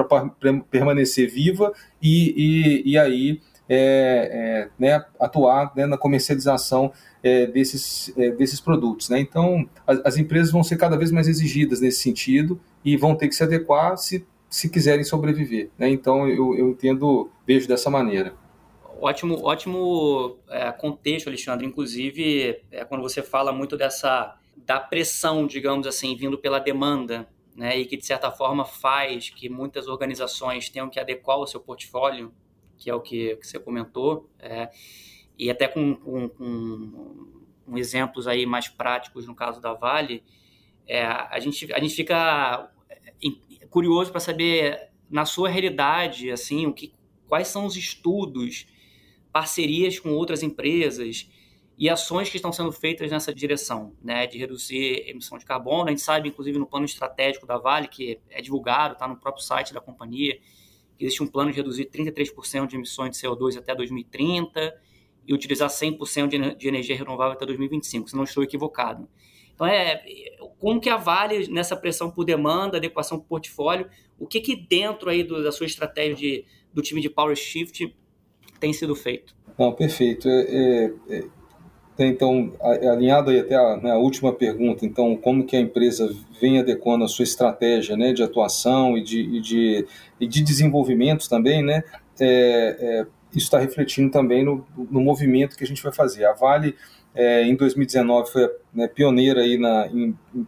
permanecer 0.69 1.31
viva 1.31 1.73
e, 2.03 2.83
e, 2.85 2.91
e 2.91 2.99
aí 2.99 3.41
é, 3.69 4.31
é, 4.33 4.69
né, 4.79 5.05
atuar 5.19 5.73
né, 5.75 5.87
na 5.87 5.99
comercialização 5.99 6.93
é, 7.23 7.47
desses, 7.47 8.17
é, 8.17 8.31
desses 8.31 8.61
produtos. 8.61 9.09
Né? 9.09 9.21
Então, 9.21 9.69
as, 9.87 10.01
as, 10.05 10.17
empresas 10.17 10.53
vão 10.53 10.63
ser 10.63 10.77
cada 10.77 10.97
vez 10.97 11.11
mais 11.11 11.29
exigidas 11.29 11.81
nesse 11.81 12.01
sentido 12.01 12.61
e 12.85 12.97
vão 12.97 13.15
ter 13.15 13.29
que 13.29 13.35
se 13.35 13.43
adequar 13.43 13.97
se, 13.97 14.25
se 14.49 14.69
quiserem 14.69 15.05
sobreviver. 15.05 15.71
Né? 15.79 15.89
Então, 15.89 16.29
eu, 16.29 16.55
eu 16.57 16.71
entendo, 16.71 17.31
vejo 17.47 17.67
dessa 17.67 17.91
maneira. 17.91 18.35
Ótimo, 19.01 19.45
ótimo 19.45 20.37
é, 20.49 20.71
contexto, 20.73 21.29
Alexandre. 21.29 21.67
Inclusive, 21.67 22.63
é, 22.71 22.85
quando 22.85 23.03
você 23.03 23.23
fala 23.23 23.53
muito 23.53 23.77
dessa 23.77 24.37
da 24.57 24.81
pressão, 24.81 25.47
digamos 25.47 25.87
assim, 25.87 26.17
vindo 26.17 26.39
pela 26.39 26.59
demanda, 26.59 27.29
né, 27.55 27.79
e 27.79 27.85
que 27.85 27.97
de 27.97 28.05
certa 28.05 28.31
forma 28.31 28.65
faz 28.65 29.31
que 29.31 29.49
muitas 29.49 29.87
organizações 29.87 30.69
tenham 30.69 30.89
que 30.89 30.99
adequar 30.99 31.39
o 31.39 31.47
seu 31.47 31.61
portfólio, 31.61 32.33
que 32.79 32.91
é 32.91 32.95
o 32.95 33.01
que, 33.01 33.37
que 33.37 33.47
você 33.47 33.59
comentou, 33.59 34.31
é, 34.39 34.71
e 35.39 35.51
até 35.51 35.69
com, 35.69 35.95
com, 35.95 36.29
com, 36.29 37.43
com, 37.65 37.79
exemplos 37.79 38.27
aí 38.27 38.47
mais 38.47 38.69
práticos 38.69 39.27
no 39.27 39.35
caso 39.35 39.61
da 39.61 39.75
Vale, 39.75 40.23
é, 40.87 41.05
a, 41.05 41.39
gente, 41.41 41.73
a 41.73 41.81
gente 41.81 41.95
fica 41.95 42.71
é, 43.23 43.67
curioso 43.67 44.11
para 44.11 44.21
saber 44.21 44.91
na 45.11 45.25
sua 45.25 45.49
realidade, 45.49 46.31
assim, 46.31 46.67
o 46.67 46.73
que, 46.73 46.95
quais 47.29 47.49
são 47.49 47.67
os 47.67 47.77
estudos, 47.77 48.67
parcerias 49.33 49.99
com 49.99 50.11
outras 50.11 50.43
empresas 50.43 51.29
e 51.79 51.91
ações 51.91 52.31
que 52.31 52.37
estão 52.37 52.53
sendo 52.53 52.73
feitas 52.73 53.11
nessa 53.11 53.35
direção, 53.35 53.93
né, 54.03 54.27
de 54.27 54.39
reduzir 54.39 55.09
emissão 55.09 55.37
de 55.37 55.45
carbono. 55.45 55.89
A 55.89 55.91
gente 55.91 56.01
sabe, 56.01 56.29
inclusive, 56.29 56.59
no 56.59 56.67
plano 56.67 56.87
estratégico 56.87 57.47
da 57.47 57.59
Vale, 57.59 57.87
que 57.87 58.19
é 58.31 58.41
divulgado, 58.41 58.95
está 58.95 59.07
no 59.07 59.17
próprio 59.17 59.45
site 59.45 59.75
da 59.75 59.81
companhia, 59.81 60.41
existe 60.99 61.23
um 61.23 61.27
plano 61.27 61.51
de 61.51 61.57
reduzir 61.57 61.87
33% 61.87 62.67
de 62.67 62.77
emissões 62.77 63.11
de 63.11 63.27
CO2 63.27 63.59
até 63.59 63.75
2030 63.75 64.75
e 65.27 65.35
utilizar 65.35 65.69
100% 65.69 66.57
de 66.57 66.69
energia 66.69 66.97
renovável 66.97 67.33
até 67.33 67.45
2025, 67.45 68.09
se 68.09 68.17
não 68.17 68.25
estou 68.25 68.43
equivocado. 68.43 69.09
Então, 69.55 69.67
é, 69.67 70.03
como 70.59 70.81
que 70.81 70.89
a 70.89 70.97
Vale, 70.97 71.49
nessa 71.49 71.75
pressão 71.75 72.11
por 72.11 72.25
demanda, 72.25 72.77
adequação 72.77 73.19
por 73.19 73.27
portfólio, 73.27 73.89
o 74.19 74.27
que 74.27 74.41
que 74.41 74.55
dentro 74.55 75.09
aí 75.11 75.25
do, 75.25 75.43
da 75.43 75.51
sua 75.51 75.67
estratégia 75.67 76.15
de, 76.15 76.45
do 76.73 76.83
time 76.83 77.01
de 77.01 77.09
Power 77.09 77.35
Shift 77.35 77.95
tem 78.61 78.73
sido 78.73 78.95
feito? 78.95 79.35
Não, 79.59 79.73
perfeito. 79.73 80.29
É, 80.29 80.93
é, 81.09 81.19
é 81.19 81.25
então, 81.99 82.53
alinhado 82.61 83.31
aí 83.31 83.41
até 83.41 83.55
a, 83.55 83.79
né, 83.79 83.91
a, 83.91 83.99
última 83.99 84.31
pergunta, 84.31 84.85
então, 84.85 85.17
como 85.17 85.47
que 85.47 85.57
a 85.57 85.61
empresa 85.61 86.15
vem 86.39 86.59
adequando 86.59 87.05
a 87.05 87.09
sua 87.09 87.23
estratégia 87.23 87.97
né, 87.97 88.13
de 88.13 88.23
atuação 88.23 88.99
e 88.99 89.03
de, 89.03 89.21
e 89.21 89.41
de, 89.41 89.87
e 90.21 90.27
de 90.27 90.43
desenvolvimento 90.43 91.29
também, 91.29 91.63
né? 91.63 91.83
É, 92.19 92.77
é, 92.79 93.07
isso 93.33 93.47
está 93.47 93.59
refletindo 93.59 94.11
também 94.11 94.45
no, 94.45 94.67
no 94.91 95.01
movimento 95.01 95.57
que 95.57 95.65
a 95.65 95.67
gente 95.67 95.83
vai 95.83 95.93
fazer. 95.93 96.25
A 96.25 96.33
Vale, 96.33 96.75
é, 97.15 97.43
em 97.45 97.55
2019, 97.55 98.31
foi 98.31 98.51
né, 98.73 98.89
pioneira 98.89 99.41
aí 99.41 99.59
na, 99.59 99.87
em, 99.89 100.17
em, 100.35 100.47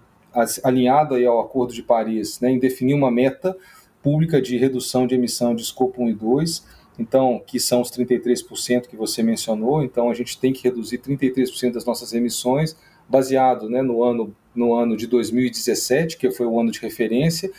alinhada 0.63 1.17
aí 1.17 1.27
ao 1.27 1.41
Acordo 1.41 1.73
de 1.73 1.83
Paris, 1.83 2.41
né, 2.41 2.51
em 2.51 2.59
definir 2.59 2.95
uma 2.95 3.11
meta 3.11 3.57
pública 4.03 4.41
de 4.41 4.57
redução 4.57 5.07
de 5.07 5.15
emissão 5.15 5.55
de 5.55 5.63
escopo 5.63 6.03
1 6.03 6.09
e 6.09 6.15
2, 6.15 6.79
então, 6.99 7.41
que 7.47 7.61
são 7.61 7.81
os 7.81 7.91
33% 7.91 8.89
que 8.89 8.97
você 8.97 9.23
mencionou, 9.23 9.85
então 9.85 10.11
a 10.11 10.15
gente 10.15 10.39
tem 10.39 10.53
que 10.53 10.65
reduzir 10.65 10.99
33% 10.99 11.73
das 11.73 11.85
nossas 11.85 12.13
emissões, 12.13 12.77
baseado 13.09 13.71
né, 13.71 13.81
no, 13.81 14.03
ano, 14.03 14.35
no 14.55 14.75
ano 14.75 14.97
de 14.97 15.07
2017, 15.07 16.17
que 16.17 16.31
foi 16.31 16.47
o 16.47 16.59
ano 16.59 16.73
de 16.73 16.81
referência, 16.81 17.51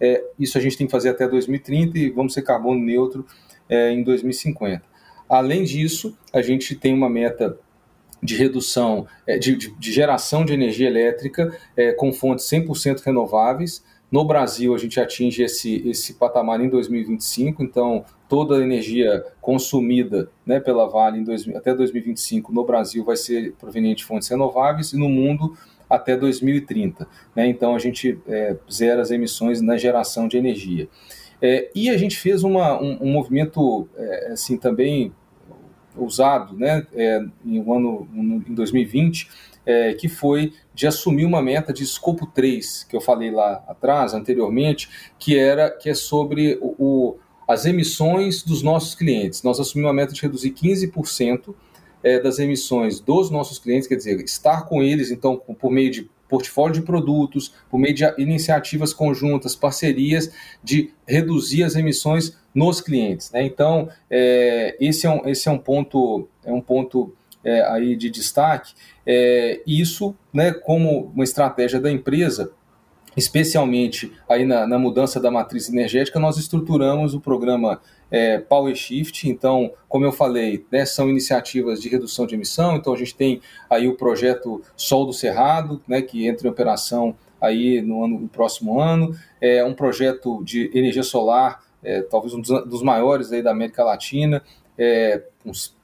é, 0.00 0.24
isso 0.38 0.56
a 0.56 0.60
gente 0.60 0.76
tem 0.76 0.86
que 0.86 0.90
fazer 0.90 1.10
até 1.10 1.28
2030 1.28 1.98
e 1.98 2.10
vamos 2.10 2.32
ser 2.32 2.42
carbono 2.42 2.80
neutro 2.80 3.26
é, 3.68 3.90
em 3.90 4.02
2050. 4.02 4.82
Além 5.28 5.62
disso, 5.62 6.16
a 6.32 6.42
gente 6.42 6.74
tem 6.74 6.94
uma 6.94 7.08
meta 7.08 7.58
de 8.22 8.36
redução, 8.36 9.06
é, 9.26 9.38
de, 9.38 9.56
de, 9.56 9.70
de, 9.78 9.92
geração 9.92 10.44
de 10.44 10.52
energia 10.52 10.88
elétrica 10.88 11.56
é, 11.76 11.92
com 11.92 12.12
fontes 12.12 12.44
100% 12.46 13.00
renováveis, 13.00 13.82
no 14.10 14.24
Brasil, 14.24 14.74
a 14.74 14.78
gente 14.78 14.98
atinge 14.98 15.44
esse, 15.44 15.88
esse 15.88 16.14
patamar 16.14 16.60
em 16.60 16.68
2025, 16.68 17.62
então 17.62 18.04
toda 18.28 18.58
a 18.58 18.62
energia 18.62 19.24
consumida 19.40 20.28
né, 20.44 20.58
pela 20.58 20.88
Vale 20.88 21.22
dois, 21.22 21.46
até 21.50 21.72
2025 21.72 22.52
no 22.52 22.64
Brasil 22.64 23.04
vai 23.04 23.16
ser 23.16 23.52
proveniente 23.52 23.98
de 23.98 24.04
fontes 24.06 24.28
renováveis 24.28 24.92
e 24.92 24.96
no 24.96 25.08
mundo 25.08 25.56
até 25.90 26.16
2030. 26.16 27.06
Né, 27.34 27.48
então 27.48 27.74
a 27.74 27.78
gente 27.78 28.18
é, 28.26 28.56
zera 28.70 29.02
as 29.02 29.10
emissões 29.10 29.60
na 29.60 29.76
geração 29.76 30.26
de 30.26 30.38
energia. 30.38 30.88
É, 31.42 31.70
e 31.74 31.90
a 31.90 31.96
gente 31.96 32.16
fez 32.16 32.44
uma, 32.44 32.80
um, 32.80 32.98
um 33.02 33.12
movimento 33.12 33.88
é, 33.96 34.32
assim 34.32 34.56
também 34.56 35.12
usado 35.96 36.56
né, 36.56 36.86
é, 36.94 37.20
em, 37.44 37.60
um 37.60 37.72
ano, 37.72 38.08
em 38.14 38.54
2020 38.54 39.28
é, 39.66 39.94
que 39.94 40.08
foi 40.08 40.52
de 40.74 40.86
assumir 40.86 41.24
uma 41.24 41.42
meta 41.42 41.72
de 41.72 41.82
escopo 41.82 42.26
3, 42.26 42.84
que 42.84 42.96
eu 42.96 43.00
falei 43.00 43.30
lá 43.30 43.62
atrás, 43.68 44.14
anteriormente, 44.14 44.88
que 45.18 45.38
era 45.38 45.70
que 45.70 45.88
é 45.88 45.94
sobre 45.94 46.58
o, 46.60 46.74
o 46.78 47.18
as 47.46 47.66
emissões 47.66 48.44
dos 48.44 48.62
nossos 48.62 48.94
clientes. 48.94 49.42
Nós 49.42 49.58
assumimos 49.58 49.88
uma 49.88 49.94
meta 49.94 50.14
de 50.14 50.22
reduzir 50.22 50.52
15% 50.52 51.52
é, 52.02 52.18
das 52.20 52.38
emissões 52.38 53.00
dos 53.00 53.30
nossos 53.30 53.58
clientes, 53.58 53.88
quer 53.88 53.96
dizer, 53.96 54.20
estar 54.20 54.62
com 54.62 54.82
eles, 54.82 55.10
então, 55.10 55.36
por 55.36 55.70
meio 55.70 55.90
de 55.90 56.10
portfólio 56.28 56.74
de 56.74 56.82
produtos, 56.82 57.52
por 57.68 57.78
meio 57.78 57.94
de 57.94 58.04
iniciativas 58.16 58.94
conjuntas, 58.94 59.56
parcerias, 59.56 60.32
de 60.62 60.92
reduzir 61.06 61.64
as 61.64 61.74
emissões 61.74 62.38
nos 62.54 62.80
clientes. 62.80 63.32
Né? 63.32 63.42
Então, 63.44 63.88
é, 64.08 64.76
esse, 64.80 65.06
é 65.06 65.10
um, 65.10 65.28
esse 65.28 65.48
é 65.48 65.50
um 65.50 65.58
ponto, 65.58 66.28
é 66.44 66.52
um 66.52 66.60
ponto 66.60 67.12
é, 67.44 67.62
aí 67.62 67.96
de 67.96 68.08
destaque. 68.08 68.74
É, 69.04 69.60
isso, 69.66 70.14
né, 70.32 70.52
como 70.52 71.10
uma 71.14 71.24
estratégia 71.24 71.80
da 71.80 71.90
empresa, 71.90 72.52
especialmente 73.16 74.12
aí 74.28 74.44
na, 74.44 74.66
na, 74.66 74.78
mudança 74.78 75.20
da 75.20 75.30
matriz 75.30 75.68
energética, 75.68 76.20
nós 76.20 76.38
estruturamos 76.38 77.14
o 77.14 77.20
programa 77.20 77.80
é, 78.10 78.38
Power 78.38 78.74
Shift. 78.74 79.28
Então, 79.28 79.72
como 79.88 80.04
eu 80.04 80.12
falei, 80.12 80.64
né, 80.70 80.84
são 80.84 81.08
iniciativas 81.08 81.80
de 81.80 81.88
redução 81.88 82.26
de 82.26 82.34
emissão. 82.34 82.76
Então, 82.76 82.92
a 82.92 82.96
gente 82.96 83.14
tem 83.14 83.40
aí 83.68 83.88
o 83.88 83.96
projeto 83.96 84.62
Sol 84.76 85.06
do 85.06 85.12
Cerrado, 85.12 85.80
né, 85.86 86.02
que 86.02 86.26
entra 86.26 86.46
em 86.46 86.50
operação 86.50 87.14
aí 87.40 87.80
no, 87.80 88.04
ano, 88.04 88.20
no 88.20 88.28
próximo 88.28 88.80
ano. 88.80 89.14
É 89.40 89.64
um 89.64 89.74
projeto 89.74 90.42
de 90.44 90.70
energia 90.74 91.02
solar, 91.02 91.62
é, 91.82 92.02
talvez 92.02 92.34
um 92.34 92.40
dos, 92.40 92.66
dos 92.66 92.82
maiores 92.82 93.32
aí 93.32 93.42
da 93.42 93.52
América 93.52 93.82
Latina 93.82 94.42
é, 94.82 95.22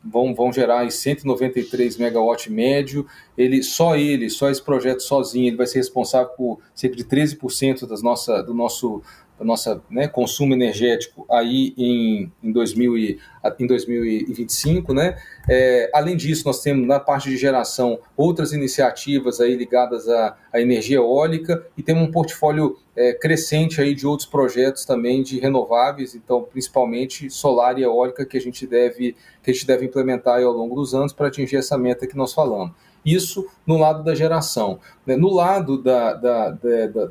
vão, 0.02 0.34
vão 0.34 0.50
gerar 0.50 0.80
aí 0.80 0.90
193 0.90 1.98
megawatt 1.98 2.50
médio. 2.50 3.06
Ele, 3.36 3.62
só 3.62 3.94
ele, 3.94 4.30
só 4.30 4.48
esse 4.48 4.62
projeto 4.62 5.00
sozinho, 5.00 5.48
ele 5.48 5.56
vai 5.56 5.66
ser 5.66 5.78
responsável 5.78 6.28
por 6.28 6.60
cerca 6.74 6.96
de 6.96 7.04
13% 7.04 7.86
das 7.86 8.02
nossa, 8.02 8.42
do 8.42 8.54
nosso 8.54 9.02
do 9.38 9.44
nosso 9.44 9.80
né, 9.90 10.08
consumo 10.08 10.54
energético 10.54 11.26
aí 11.30 11.74
em, 11.76 12.32
em, 12.42 12.52
2000 12.52 12.96
e, 12.96 13.18
em 13.58 13.66
2025. 13.66 14.94
Né? 14.94 15.16
É, 15.48 15.90
além 15.92 16.16
disso, 16.16 16.44
nós 16.46 16.60
temos 16.62 16.86
na 16.86 16.98
parte 16.98 17.28
de 17.28 17.36
geração 17.36 17.98
outras 18.16 18.52
iniciativas 18.52 19.40
aí 19.40 19.54
ligadas 19.54 20.08
à, 20.08 20.36
à 20.52 20.60
energia 20.60 20.96
eólica 20.96 21.66
e 21.76 21.82
temos 21.82 22.08
um 22.08 22.10
portfólio 22.10 22.78
é, 22.96 23.12
crescente 23.12 23.80
aí 23.80 23.94
de 23.94 24.06
outros 24.06 24.28
projetos 24.28 24.84
também 24.84 25.22
de 25.22 25.38
renováveis, 25.38 26.14
então 26.14 26.42
principalmente 26.42 27.28
solar 27.28 27.78
e 27.78 27.82
eólica 27.82 28.24
que 28.24 28.38
a 28.38 28.40
gente 28.40 28.66
deve, 28.66 29.14
que 29.42 29.50
a 29.50 29.52
gente 29.54 29.66
deve 29.66 29.84
implementar 29.84 30.42
ao 30.42 30.52
longo 30.52 30.74
dos 30.74 30.94
anos 30.94 31.12
para 31.12 31.28
atingir 31.28 31.56
essa 31.56 31.76
meta 31.76 32.06
que 32.06 32.16
nós 32.16 32.32
falamos. 32.32 32.72
Isso 33.04 33.46
no 33.64 33.76
lado 33.78 34.02
da 34.02 34.14
geração. 34.16 34.80
Né? 35.06 35.14
No 35.14 35.32
lado 35.32 35.80
da, 35.80 36.14
da, 36.14 36.50
da, 36.50 36.86
da 36.86 36.86
da, 36.96 37.10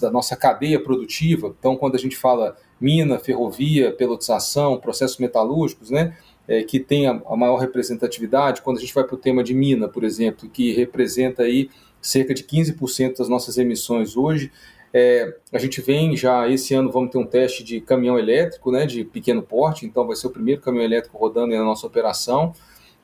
da 0.00 0.10
nossa 0.10 0.36
cadeia 0.36 0.82
produtiva. 0.82 1.54
Então, 1.58 1.76
quando 1.76 1.94
a 1.94 1.98
gente 1.98 2.16
fala 2.16 2.56
mina, 2.80 3.18
ferrovia, 3.18 3.92
pelotização, 3.92 4.78
processos 4.78 5.18
metalúrgicos, 5.18 5.90
né, 5.90 6.16
é, 6.48 6.62
que 6.62 6.80
tem 6.80 7.06
a, 7.06 7.20
a, 7.26 7.36
maior 7.36 7.56
representatividade, 7.56 8.62
quando 8.62 8.78
a 8.78 8.80
gente 8.80 8.94
vai 8.94 9.04
para 9.04 9.14
o 9.14 9.18
tema 9.18 9.44
de 9.44 9.54
mina, 9.54 9.88
por 9.88 10.02
exemplo, 10.02 10.48
que 10.48 10.72
representa 10.72 11.42
aí 11.42 11.70
cerca 12.00 12.32
de 12.32 12.42
15% 12.42 13.18
das 13.18 13.28
nossas 13.28 13.58
emissões 13.58 14.16
hoje, 14.16 14.50
é, 14.92 15.36
a 15.52 15.58
gente 15.58 15.80
vem 15.80 16.16
já, 16.16 16.48
esse 16.48 16.74
ano 16.74 16.90
vamos 16.90 17.10
ter 17.10 17.18
um 17.18 17.26
teste 17.26 17.62
de 17.62 17.80
caminhão 17.80 18.18
elétrico, 18.18 18.72
né, 18.72 18.86
de 18.86 19.04
pequeno 19.04 19.42
porte, 19.42 19.86
então 19.86 20.06
vai 20.06 20.16
ser 20.16 20.26
o 20.26 20.30
primeiro 20.30 20.60
caminhão 20.60 20.84
elétrico 20.84 21.16
rodando 21.16 21.54
na 21.54 21.62
nossa 21.62 21.86
operação. 21.86 22.52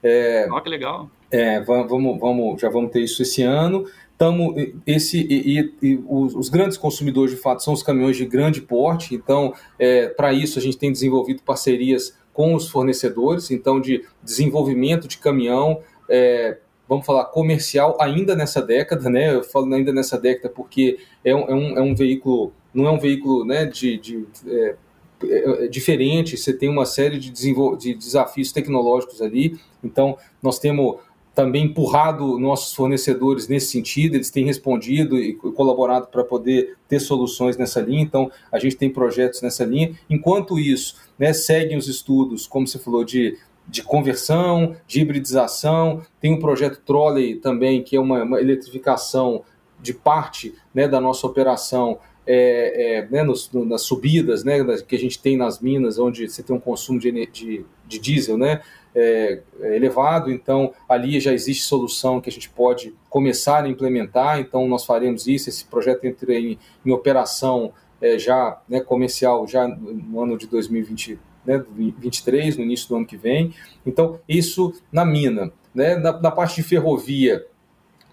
É, 0.03 0.49
oh, 0.51 0.61
que 0.61 0.69
legal. 0.69 1.09
É, 1.31 1.61
vamos, 1.61 2.19
vamos, 2.19 2.61
já 2.61 2.69
vamos 2.69 2.91
ter 2.91 3.01
isso 3.01 3.23
esse 3.23 3.43
ano. 3.43 3.87
Tamo, 4.19 4.55
esse, 4.87 5.19
e, 5.19 5.61
e, 5.61 5.75
e 5.83 6.01
os, 6.09 6.35
os, 6.35 6.49
grandes 6.49 6.79
consumidores, 6.79 7.33
de 7.33 7.37
fato, 7.37 7.63
são 7.63 7.75
os 7.75 7.83
caminhões 7.83 8.17
de 8.17 8.25
grande 8.25 8.63
porte, 8.63 9.15
então, 9.15 9.53
é, 9.79 10.09
para 10.09 10.33
isso, 10.33 10.59
a 10.59 10.63
gente 10.63 10.79
tem 10.79 10.91
desenvolvido 10.91 11.43
parcerias 11.43 12.17
com 12.33 12.55
os 12.55 12.69
fornecedores, 12.69 13.51
então, 13.51 13.79
de 13.79 14.05
desenvolvimento 14.23 15.07
de 15.07 15.19
caminhão, 15.19 15.81
é, 16.09 16.59
vamos 16.89 17.05
falar, 17.05 17.27
comercial 17.27 17.97
ainda 18.01 18.35
nessa 18.35 18.63
década, 18.63 19.11
né? 19.11 19.35
Eu 19.35 19.43
falo 19.43 19.73
ainda 19.75 19.93
nessa 19.93 20.19
década 20.19 20.49
porque 20.49 20.99
é 21.25 21.35
um, 21.35 21.41
é 21.41 21.55
um, 21.55 21.79
é 21.79 21.83
um 21.83 21.95
veículo, 21.95 22.53
não 22.73 22.87
é 22.87 22.91
um 22.91 22.99
veículo 22.99 23.45
né, 23.45 23.67
de, 23.67 23.99
de 23.99 24.27
é, 24.47 24.77
é, 25.25 25.69
diferente, 25.69 26.37
você 26.37 26.53
tem 26.53 26.69
uma 26.69 26.85
série 26.85 27.19
de, 27.19 27.33
de 27.33 27.95
desafios 27.95 28.53
tecnológicos 28.53 29.23
ali, 29.23 29.59
então 29.83 30.19
nós 30.43 30.59
temos 30.59 30.97
também 31.37 31.67
empurrado 31.67 32.39
nossos 32.39 32.73
fornecedores 32.73 33.47
nesse 33.47 33.67
sentido, 33.67 34.15
eles 34.15 34.31
têm 34.31 34.47
respondido 34.47 35.19
e 35.19 35.35
colaborado 35.35 36.07
para 36.07 36.25
poder 36.25 36.79
ter 36.89 36.99
soluções 36.99 37.59
nessa 37.59 37.79
linha, 37.79 38.01
então 38.01 38.31
a 38.51 38.59
gente 38.59 38.75
tem 38.75 38.89
projetos 38.89 39.43
nessa 39.43 39.63
linha. 39.63 39.93
Enquanto 40.09 40.59
isso, 40.59 40.97
né, 41.19 41.35
seguem 41.35 41.77
os 41.77 41.89
estudos, 41.89 42.47
como 42.47 42.67
você 42.67 42.79
falou, 42.79 43.05
de 43.05 43.37
de 43.69 43.83
conversão, 43.83 44.77
de 44.87 45.01
hibridização, 45.01 46.01
tem 46.21 46.33
um 46.33 46.39
projeto 46.39 46.81
Trolley 46.87 47.35
também, 47.35 47.83
que 47.83 47.97
é 47.97 48.01
uma, 48.01 48.23
uma 48.23 48.41
eletrificação 48.41 49.43
de 49.83 49.93
parte 49.93 50.55
né, 50.73 50.87
da 50.87 51.01
nossa 51.01 51.27
operação 51.27 51.99
é, 52.25 52.99
é, 52.99 53.09
né, 53.09 53.25
nos, 53.25 53.51
no, 53.51 53.65
nas 53.65 53.83
subidas 53.83 54.45
né, 54.45 54.65
que 54.87 54.95
a 54.95 54.99
gente 54.99 55.21
tem 55.21 55.37
nas 55.37 55.61
minas, 55.61 55.99
onde 55.99 56.29
você 56.29 56.45
tem 56.45 56.55
um 56.55 56.61
consumo 56.61 57.01
de, 57.01 57.11
de, 57.27 57.65
de 57.87 57.99
diesel 57.99 58.39
né, 58.39 58.63
é, 58.99 59.43
é, 59.61 59.77
elevado, 59.77 60.33
então 60.33 60.73
ali 60.89 61.21
já 61.21 61.35
existe 61.35 61.65
solução 61.65 62.19
que 62.19 62.31
a 62.31 62.33
gente 62.33 62.49
pode 62.49 62.95
começar 63.11 63.63
a 63.63 63.69
implementar, 63.69 64.41
então 64.41 64.67
nós 64.67 64.87
faremos 64.87 65.27
isso, 65.27 65.51
esse 65.51 65.67
projeto 65.67 66.05
entra 66.07 66.33
em, 66.33 66.59
em 66.85 66.91
operação 66.91 67.75
é, 68.01 68.19
já 68.19 68.59
né, 68.67 68.81
comercial 68.81 69.47
já 69.47 69.69
no 69.69 70.23
ano 70.23 70.39
de 70.39 70.47
2020, 70.47 71.19
né, 71.45 71.63
23, 71.77 72.57
no 72.57 72.65
início 72.65 72.89
do 72.89 72.97
ano 72.97 73.07
que 73.07 73.19
vem, 73.19 73.55
então 73.85 74.19
isso 74.27 74.73
na 74.91 75.05
mina. 75.05 75.53
Né, 75.75 75.95
na, 75.97 76.19
na 76.19 76.31
parte 76.31 76.57
de 76.57 76.63
ferrovia, 76.63 77.45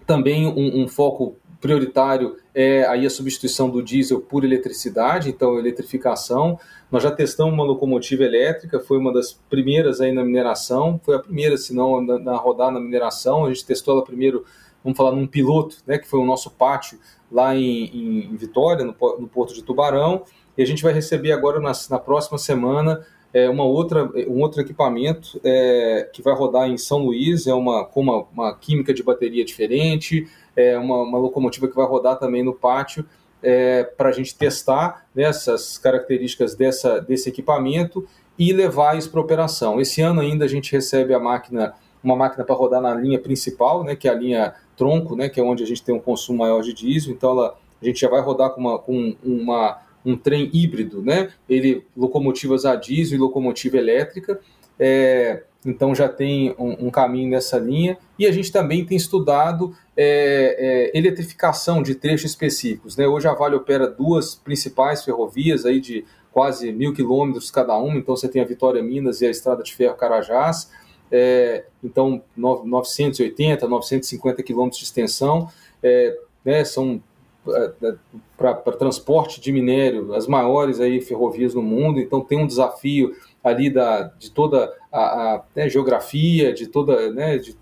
também 0.06 0.46
um, 0.46 0.82
um 0.82 0.86
foco 0.86 1.38
prioritário 1.64 2.36
é 2.54 2.84
aí 2.84 3.06
a 3.06 3.10
substituição 3.10 3.70
do 3.70 3.82
diesel 3.82 4.20
por 4.20 4.44
eletricidade, 4.44 5.30
então 5.30 5.58
eletrificação. 5.58 6.60
Nós 6.92 7.02
já 7.02 7.10
testamos 7.10 7.54
uma 7.54 7.64
locomotiva 7.64 8.22
elétrica, 8.22 8.78
foi 8.78 8.98
uma 8.98 9.10
das 9.10 9.32
primeiras 9.48 9.98
aí 9.98 10.12
na 10.12 10.22
mineração, 10.22 11.00
foi 11.02 11.16
a 11.16 11.18
primeira, 11.18 11.56
se 11.56 11.74
não 11.74 12.02
na, 12.02 12.36
rodar 12.36 12.70
na 12.70 12.78
mineração. 12.78 13.46
A 13.46 13.48
gente 13.48 13.64
testou 13.64 13.94
ela 13.94 14.04
primeiro, 14.04 14.44
vamos 14.84 14.94
falar, 14.94 15.12
num 15.12 15.26
piloto, 15.26 15.78
né, 15.86 15.96
que 15.96 16.06
foi 16.06 16.20
o 16.20 16.26
nosso 16.26 16.50
pátio 16.50 16.98
lá 17.32 17.56
em, 17.56 18.26
em 18.30 18.36
Vitória, 18.36 18.84
no, 18.84 18.94
no, 19.18 19.26
Porto 19.26 19.54
de 19.54 19.64
Tubarão. 19.64 20.22
E 20.58 20.62
a 20.62 20.66
gente 20.66 20.82
vai 20.82 20.92
receber 20.92 21.32
agora 21.32 21.60
na, 21.60 21.72
na 21.88 21.98
próxima 21.98 22.36
semana 22.36 23.06
é, 23.32 23.48
uma 23.48 23.64
outra, 23.64 24.04
um 24.28 24.40
outro 24.42 24.60
equipamento 24.60 25.40
é, 25.42 26.10
que 26.12 26.20
vai 26.20 26.34
rodar 26.34 26.68
em 26.68 26.76
São 26.76 27.06
Luís, 27.06 27.46
é 27.46 27.54
uma, 27.54 27.86
com 27.86 28.02
uma, 28.02 28.26
uma 28.32 28.54
química 28.54 28.92
de 28.92 29.02
bateria 29.02 29.44
diferente, 29.46 30.28
é, 30.56 30.78
uma, 30.78 31.02
uma, 31.02 31.18
locomotiva 31.18 31.68
que 31.68 31.74
vai 31.74 31.86
rodar 31.86 32.18
também 32.18 32.42
no 32.42 32.54
pátio 32.54 33.04
é, 33.42 33.84
para 33.84 34.08
a 34.08 34.12
gente 34.12 34.34
testar 34.36 35.06
né, 35.14 35.24
essas 35.24 35.78
características 35.78 36.54
dessa, 36.54 37.00
desse 37.00 37.28
equipamento 37.28 38.06
e 38.38 38.52
levar 38.52 38.96
isso 38.96 39.10
para 39.10 39.20
operação. 39.20 39.80
Esse 39.80 40.00
ano 40.00 40.20
ainda 40.20 40.44
a 40.44 40.48
gente 40.48 40.72
recebe 40.72 41.14
a 41.14 41.18
máquina, 41.18 41.74
uma 42.02 42.16
máquina 42.16 42.44
para 42.44 42.54
rodar 42.54 42.80
na 42.80 42.94
linha 42.94 43.18
principal, 43.18 43.84
né, 43.84 43.94
que 43.94 44.08
é 44.08 44.10
a 44.10 44.14
linha 44.14 44.54
tronco, 44.76 45.14
né, 45.14 45.28
que 45.28 45.38
é 45.38 45.42
onde 45.42 45.62
a 45.62 45.66
gente 45.66 45.82
tem 45.82 45.94
um 45.94 46.00
consumo 46.00 46.38
maior 46.38 46.62
de 46.62 46.72
diesel, 46.72 47.12
então 47.12 47.30
ela, 47.30 47.58
a 47.80 47.84
gente 47.84 48.00
já 48.00 48.08
vai 48.08 48.20
rodar 48.20 48.50
com, 48.50 48.60
uma, 48.60 48.78
com 48.78 49.14
uma, 49.22 49.78
um 50.04 50.16
trem 50.16 50.50
híbrido, 50.52 51.02
né, 51.02 51.30
ele 51.48 51.86
locomotivas 51.96 52.64
a 52.64 52.74
diesel 52.74 53.16
e 53.16 53.20
locomotiva 53.20 53.76
elétrica, 53.76 54.40
é, 54.78 55.44
então 55.64 55.94
já 55.94 56.08
tem 56.08 56.54
um, 56.58 56.86
um, 56.86 56.90
caminho 56.90 57.30
nessa 57.30 57.58
linha. 57.58 57.96
E 58.18 58.26
a 58.26 58.32
gente 58.32 58.52
também 58.52 58.84
tem 58.84 58.96
estudado 58.96 59.74
é, 59.96 60.90
é, 60.94 60.98
eletrificação 60.98 61.82
de 61.82 61.94
trechos 61.94 62.30
específicos. 62.30 62.96
Né? 62.96 63.06
Hoje 63.06 63.26
a 63.26 63.34
Vale 63.34 63.56
opera 63.56 63.88
duas 63.88 64.34
principais 64.34 65.04
ferrovias 65.04 65.64
aí 65.64 65.80
de 65.80 66.04
quase 66.34 66.72
mil 66.72 66.92
quilômetros 66.92 67.50
cada 67.50 67.76
uma, 67.76 67.96
então 67.96 68.16
você 68.16 68.28
tem 68.28 68.42
a 68.42 68.44
Vitória 68.44 68.82
Minas 68.82 69.20
e 69.20 69.26
a 69.26 69.30
Estrada 69.30 69.62
de 69.62 69.72
Ferro 69.72 69.94
Carajás, 69.94 70.68
é, 71.10 71.64
então 71.82 72.22
980, 72.36 73.68
950 73.68 74.42
quilômetros 74.42 74.80
de 74.80 74.84
extensão, 74.84 75.48
é, 75.80 76.18
né, 76.44 76.64
são 76.64 77.00
é, 77.46 77.72
é, 77.82 77.94
para 78.36 78.54
transporte 78.72 79.40
de 79.40 79.52
minério 79.52 80.12
as 80.12 80.26
maiores 80.26 80.80
aí 80.80 81.00
ferrovias 81.00 81.54
no 81.54 81.62
mundo, 81.62 82.00
então 82.00 82.20
tem 82.20 82.36
um 82.36 82.48
desafio 82.48 83.14
ali 83.42 83.70
da, 83.70 84.02
de 84.18 84.32
toda 84.32 84.74
a, 84.90 85.00
a 85.34 85.44
né, 85.54 85.68
geografia, 85.68 86.52
de 86.52 86.66
toda, 86.66 87.12
né, 87.12 87.38
de, 87.38 87.56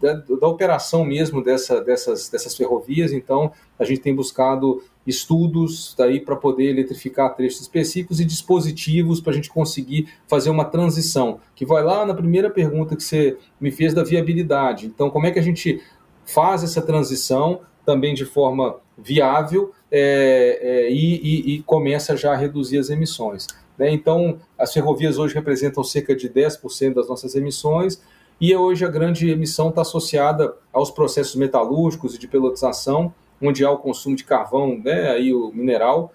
da, 0.00 0.14
da, 0.14 0.48
operação 0.48 1.04
mesmo 1.04 1.42
dessa, 1.42 1.80
dessas, 1.80 2.28
dessas 2.28 2.54
ferrovias. 2.56 3.12
Então, 3.12 3.52
a 3.78 3.84
gente 3.84 4.00
tem 4.00 4.14
buscado 4.14 4.82
estudos 5.06 5.94
daí 5.96 6.20
para 6.20 6.34
poder 6.36 6.70
eletrificar 6.70 7.34
trechos 7.34 7.60
específicos 7.60 8.20
e 8.20 8.24
dispositivos 8.24 9.20
para 9.20 9.32
a 9.32 9.34
gente 9.34 9.50
conseguir 9.50 10.08
fazer 10.26 10.50
uma 10.50 10.64
transição, 10.64 11.40
que 11.54 11.64
vai 11.64 11.82
lá 11.82 12.04
na 12.04 12.14
primeira 12.14 12.50
pergunta 12.50 12.96
que 12.96 13.02
você 13.04 13.36
me 13.60 13.70
fez 13.70 13.94
da 13.94 14.02
viabilidade. 14.02 14.86
Então, 14.86 15.08
como 15.08 15.26
é 15.26 15.30
que 15.30 15.38
a 15.38 15.42
gente 15.42 15.80
faz 16.24 16.64
essa 16.64 16.82
transição 16.82 17.60
também 17.84 18.14
de 18.14 18.24
forma 18.24 18.76
viável 18.98 19.72
é, 19.90 20.58
é, 20.60 20.90
e, 20.90 21.20
e, 21.22 21.54
e 21.54 21.62
começa 21.62 22.16
já 22.16 22.32
a 22.32 22.36
reduzir 22.36 22.78
as 22.78 22.90
emissões? 22.90 23.46
Né? 23.78 23.90
Então, 23.92 24.38
as 24.58 24.72
ferrovias 24.72 25.18
hoje 25.18 25.34
representam 25.34 25.84
cerca 25.84 26.14
de 26.16 26.28
10% 26.28 26.94
das 26.94 27.08
nossas 27.08 27.34
emissões, 27.34 28.02
e 28.40 28.54
hoje 28.54 28.84
a 28.84 28.88
grande 28.88 29.30
emissão 29.30 29.70
está 29.70 29.80
associada 29.80 30.54
aos 30.72 30.90
processos 30.90 31.34
metalúrgicos 31.36 32.14
e 32.14 32.18
de 32.18 32.28
pelotização, 32.28 33.12
onde 33.40 33.64
há 33.64 33.70
o 33.70 33.78
consumo 33.78 34.16
de 34.16 34.24
carvão, 34.24 34.78
né, 34.82 35.10
aí 35.10 35.32
o 35.32 35.50
mineral, 35.52 36.12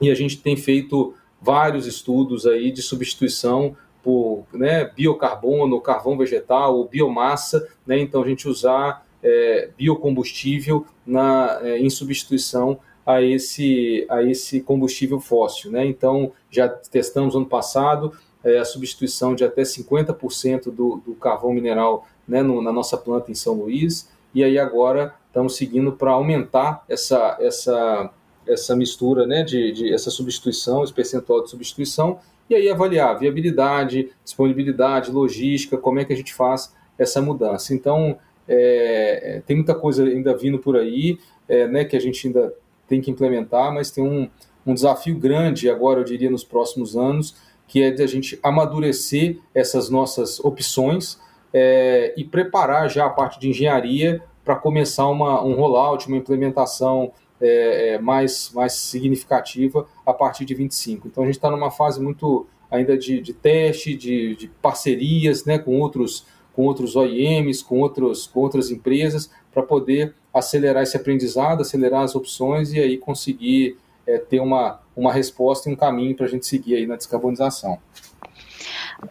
e 0.00 0.10
a 0.10 0.14
gente 0.14 0.38
tem 0.38 0.56
feito 0.56 1.14
vários 1.40 1.86
estudos 1.86 2.46
aí 2.46 2.70
de 2.70 2.82
substituição 2.82 3.76
por 4.02 4.44
né, 4.52 4.84
biocarbono, 4.96 5.80
carvão 5.80 6.16
vegetal 6.16 6.76
ou 6.76 6.88
biomassa, 6.88 7.68
né, 7.86 7.98
então 7.98 8.22
a 8.22 8.26
gente 8.26 8.48
usar 8.48 9.06
é, 9.22 9.68
biocombustível 9.76 10.86
na, 11.06 11.60
é, 11.62 11.78
em 11.78 11.90
substituição 11.90 12.78
a 13.04 13.22
esse, 13.22 14.06
a 14.08 14.22
esse 14.22 14.60
combustível 14.60 15.20
fóssil. 15.20 15.70
Né? 15.70 15.84
Então, 15.86 16.32
já 16.50 16.68
testamos 16.68 17.34
ano 17.34 17.46
passado 17.46 18.12
é, 18.44 18.58
a 18.58 18.64
substituição 18.64 19.34
de 19.34 19.44
até 19.44 19.62
50% 19.62 20.64
do, 20.64 21.02
do 21.04 21.14
carvão 21.14 21.52
mineral 21.52 22.06
né, 22.26 22.42
no, 22.42 22.62
na 22.62 22.72
nossa 22.72 22.96
planta 22.96 23.30
em 23.30 23.34
São 23.34 23.54
Luís, 23.54 24.08
e 24.34 24.44
aí 24.44 24.58
agora 24.58 25.14
estamos 25.26 25.56
seguindo 25.56 25.92
para 25.92 26.12
aumentar 26.12 26.84
essa, 26.88 27.36
essa, 27.40 28.10
essa 28.46 28.76
mistura, 28.76 29.26
né, 29.26 29.42
de, 29.42 29.72
de, 29.72 29.92
essa 29.92 30.10
substituição, 30.10 30.82
esse 30.84 30.92
percentual 30.92 31.42
de 31.42 31.50
substituição, 31.50 32.18
e 32.48 32.54
aí 32.54 32.68
avaliar 32.68 33.18
viabilidade, 33.18 34.10
disponibilidade, 34.24 35.10
logística, 35.10 35.76
como 35.76 36.00
é 36.00 36.04
que 36.04 36.12
a 36.12 36.16
gente 36.16 36.34
faz 36.34 36.74
essa 36.98 37.20
mudança. 37.22 37.72
Então, 37.72 38.18
é, 38.48 39.42
tem 39.46 39.56
muita 39.56 39.74
coisa 39.74 40.04
ainda 40.04 40.36
vindo 40.36 40.58
por 40.58 40.76
aí, 40.76 41.18
é, 41.48 41.68
né, 41.68 41.84
que 41.84 41.96
a 41.96 42.00
gente 42.00 42.26
ainda 42.26 42.52
tem 42.88 43.00
que 43.00 43.10
implementar, 43.10 43.72
mas 43.72 43.90
tem 43.92 44.02
um, 44.02 44.28
um 44.66 44.74
desafio 44.74 45.16
grande 45.16 45.70
agora, 45.70 46.00
eu 46.00 46.04
diria, 46.04 46.30
nos 46.30 46.42
próximos 46.42 46.96
anos, 46.96 47.36
que 47.70 47.80
é 47.80 47.92
de 47.92 48.02
a 48.02 48.06
gente 48.06 48.36
amadurecer 48.42 49.38
essas 49.54 49.88
nossas 49.88 50.40
opções 50.40 51.20
é, 51.54 52.12
e 52.16 52.24
preparar 52.24 52.90
já 52.90 53.06
a 53.06 53.10
parte 53.10 53.38
de 53.38 53.48
engenharia 53.48 54.20
para 54.44 54.56
começar 54.56 55.06
uma, 55.06 55.40
um 55.44 55.54
rollout, 55.54 56.08
uma 56.08 56.16
implementação 56.16 57.12
é, 57.40 57.94
é 57.94 57.98
mais, 58.00 58.50
mais 58.52 58.72
significativa 58.72 59.86
a 60.04 60.12
partir 60.12 60.44
de 60.44 60.52
25. 60.52 61.06
Então 61.06 61.22
a 61.22 61.26
gente 61.26 61.36
está 61.36 61.48
numa 61.48 61.70
fase 61.70 62.02
muito 62.02 62.44
ainda 62.68 62.98
de, 62.98 63.20
de 63.20 63.32
teste, 63.32 63.94
de, 63.94 64.34
de 64.34 64.48
parcerias 64.60 65.44
né, 65.44 65.56
com 65.56 65.78
outros 65.78 66.26
com 66.52 66.64
outros 66.64 66.96
OEMs, 66.96 67.62
com, 67.62 67.78
outros, 67.78 68.26
com 68.26 68.40
outras 68.40 68.72
empresas, 68.72 69.30
para 69.52 69.62
poder 69.62 70.12
acelerar 70.34 70.82
esse 70.82 70.96
aprendizado, 70.96 71.60
acelerar 71.60 72.02
as 72.02 72.16
opções 72.16 72.72
e 72.72 72.80
aí 72.80 72.98
conseguir 72.98 73.78
é, 74.06 74.18
ter 74.18 74.40
uma, 74.40 74.80
uma 74.96 75.12
resposta 75.12 75.68
e 75.68 75.72
um 75.72 75.76
caminho 75.76 76.16
para 76.16 76.26
a 76.26 76.28
gente 76.28 76.46
seguir 76.46 76.76
aí 76.76 76.86
na 76.86 76.96
descarbonização. 76.96 77.78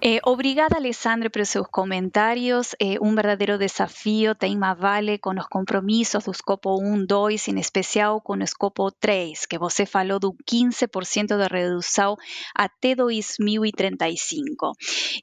Eh, 0.02 0.20
obrigada, 0.24 0.78
Alessandra, 0.78 1.30
por 1.30 1.44
seus 1.46 1.68
comentários. 1.68 2.76
Eh, 2.80 2.98
um 3.02 3.16
verdadeiro 3.16 3.58
desafio 3.58 4.36
tem 4.36 4.56
uma 4.56 4.76
Vale 4.76 5.18
com 5.18 5.32
os 5.32 5.48
compromissos 5.48 6.26
do 6.26 6.32
escopo 6.32 6.80
1, 6.80 7.06
2, 7.06 7.48
em 7.48 7.60
especial 7.60 8.22
com 8.22 8.34
o 8.34 8.44
escopo 8.44 8.92
3, 8.92 9.48
que 9.48 9.58
você 9.58 9.88
falou 9.88 10.20
do 10.20 10.36
15% 10.46 11.36
de 11.36 11.48
redução 11.48 12.16
até 12.56 12.94
2035. 12.94 14.74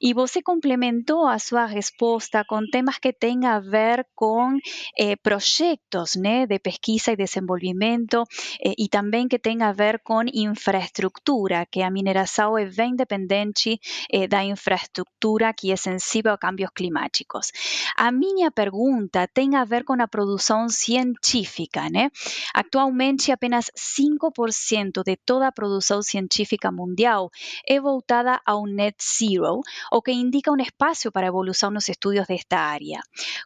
E 0.01 0.13
você 0.13 0.41
complementou 0.41 1.25
a 1.25 1.39
sua 1.39 1.65
resposta 1.65 2.43
com 2.45 2.61
temas 2.69 2.97
que 2.99 3.13
têm 3.13 3.45
a 3.45 3.59
ver 3.59 4.05
com 4.13 4.57
eh, 4.99 5.15
projetos 5.15 6.15
de 6.15 6.59
pesquisa 6.59 7.13
e 7.13 7.15
desenvolvimento 7.15 8.23
eh, 8.61 8.73
e 8.77 8.89
também 8.89 9.29
que 9.29 9.39
têm 9.39 9.63
a 9.63 9.71
ver 9.71 10.01
com 10.03 10.23
infraestrutura, 10.33 11.65
que 11.71 11.81
a 11.81 11.89
mineração 11.89 12.57
é 12.57 12.65
bem 12.65 12.95
dependente 12.95 13.79
eh, 14.11 14.27
da 14.27 14.43
infraestrutura 14.43 14.56
infraestrutura 14.57 15.53
que 15.53 15.71
é 15.71 15.75
sensível 15.75 16.33
a 16.33 16.37
cambios 16.37 16.71
climáticos. 16.73 17.51
A 17.95 18.11
minha 18.11 18.51
pergunta 18.51 19.27
tem 19.27 19.55
a 19.55 19.63
ver 19.63 19.83
com 19.83 19.93
a 20.01 20.07
produção 20.07 20.67
científica, 20.67 21.89
né? 21.89 22.09
Atualmente, 22.53 23.31
apenas 23.31 23.69
5% 23.77 25.03
de 25.03 25.15
toda 25.15 25.47
a 25.47 25.51
produção 25.51 26.01
científica 26.01 26.71
mundial 26.71 27.29
é 27.67 27.79
voltada 27.79 28.41
ao 28.45 28.65
net 28.65 28.97
zero, 28.99 29.61
o 29.91 30.01
que 30.01 30.11
indica 30.11 30.51
um 30.51 30.57
espaço 30.57 31.11
para 31.11 31.27
evolução 31.27 31.69
nos 31.69 31.87
estudos 31.87 32.25
desta 32.27 32.57
área. 32.57 32.99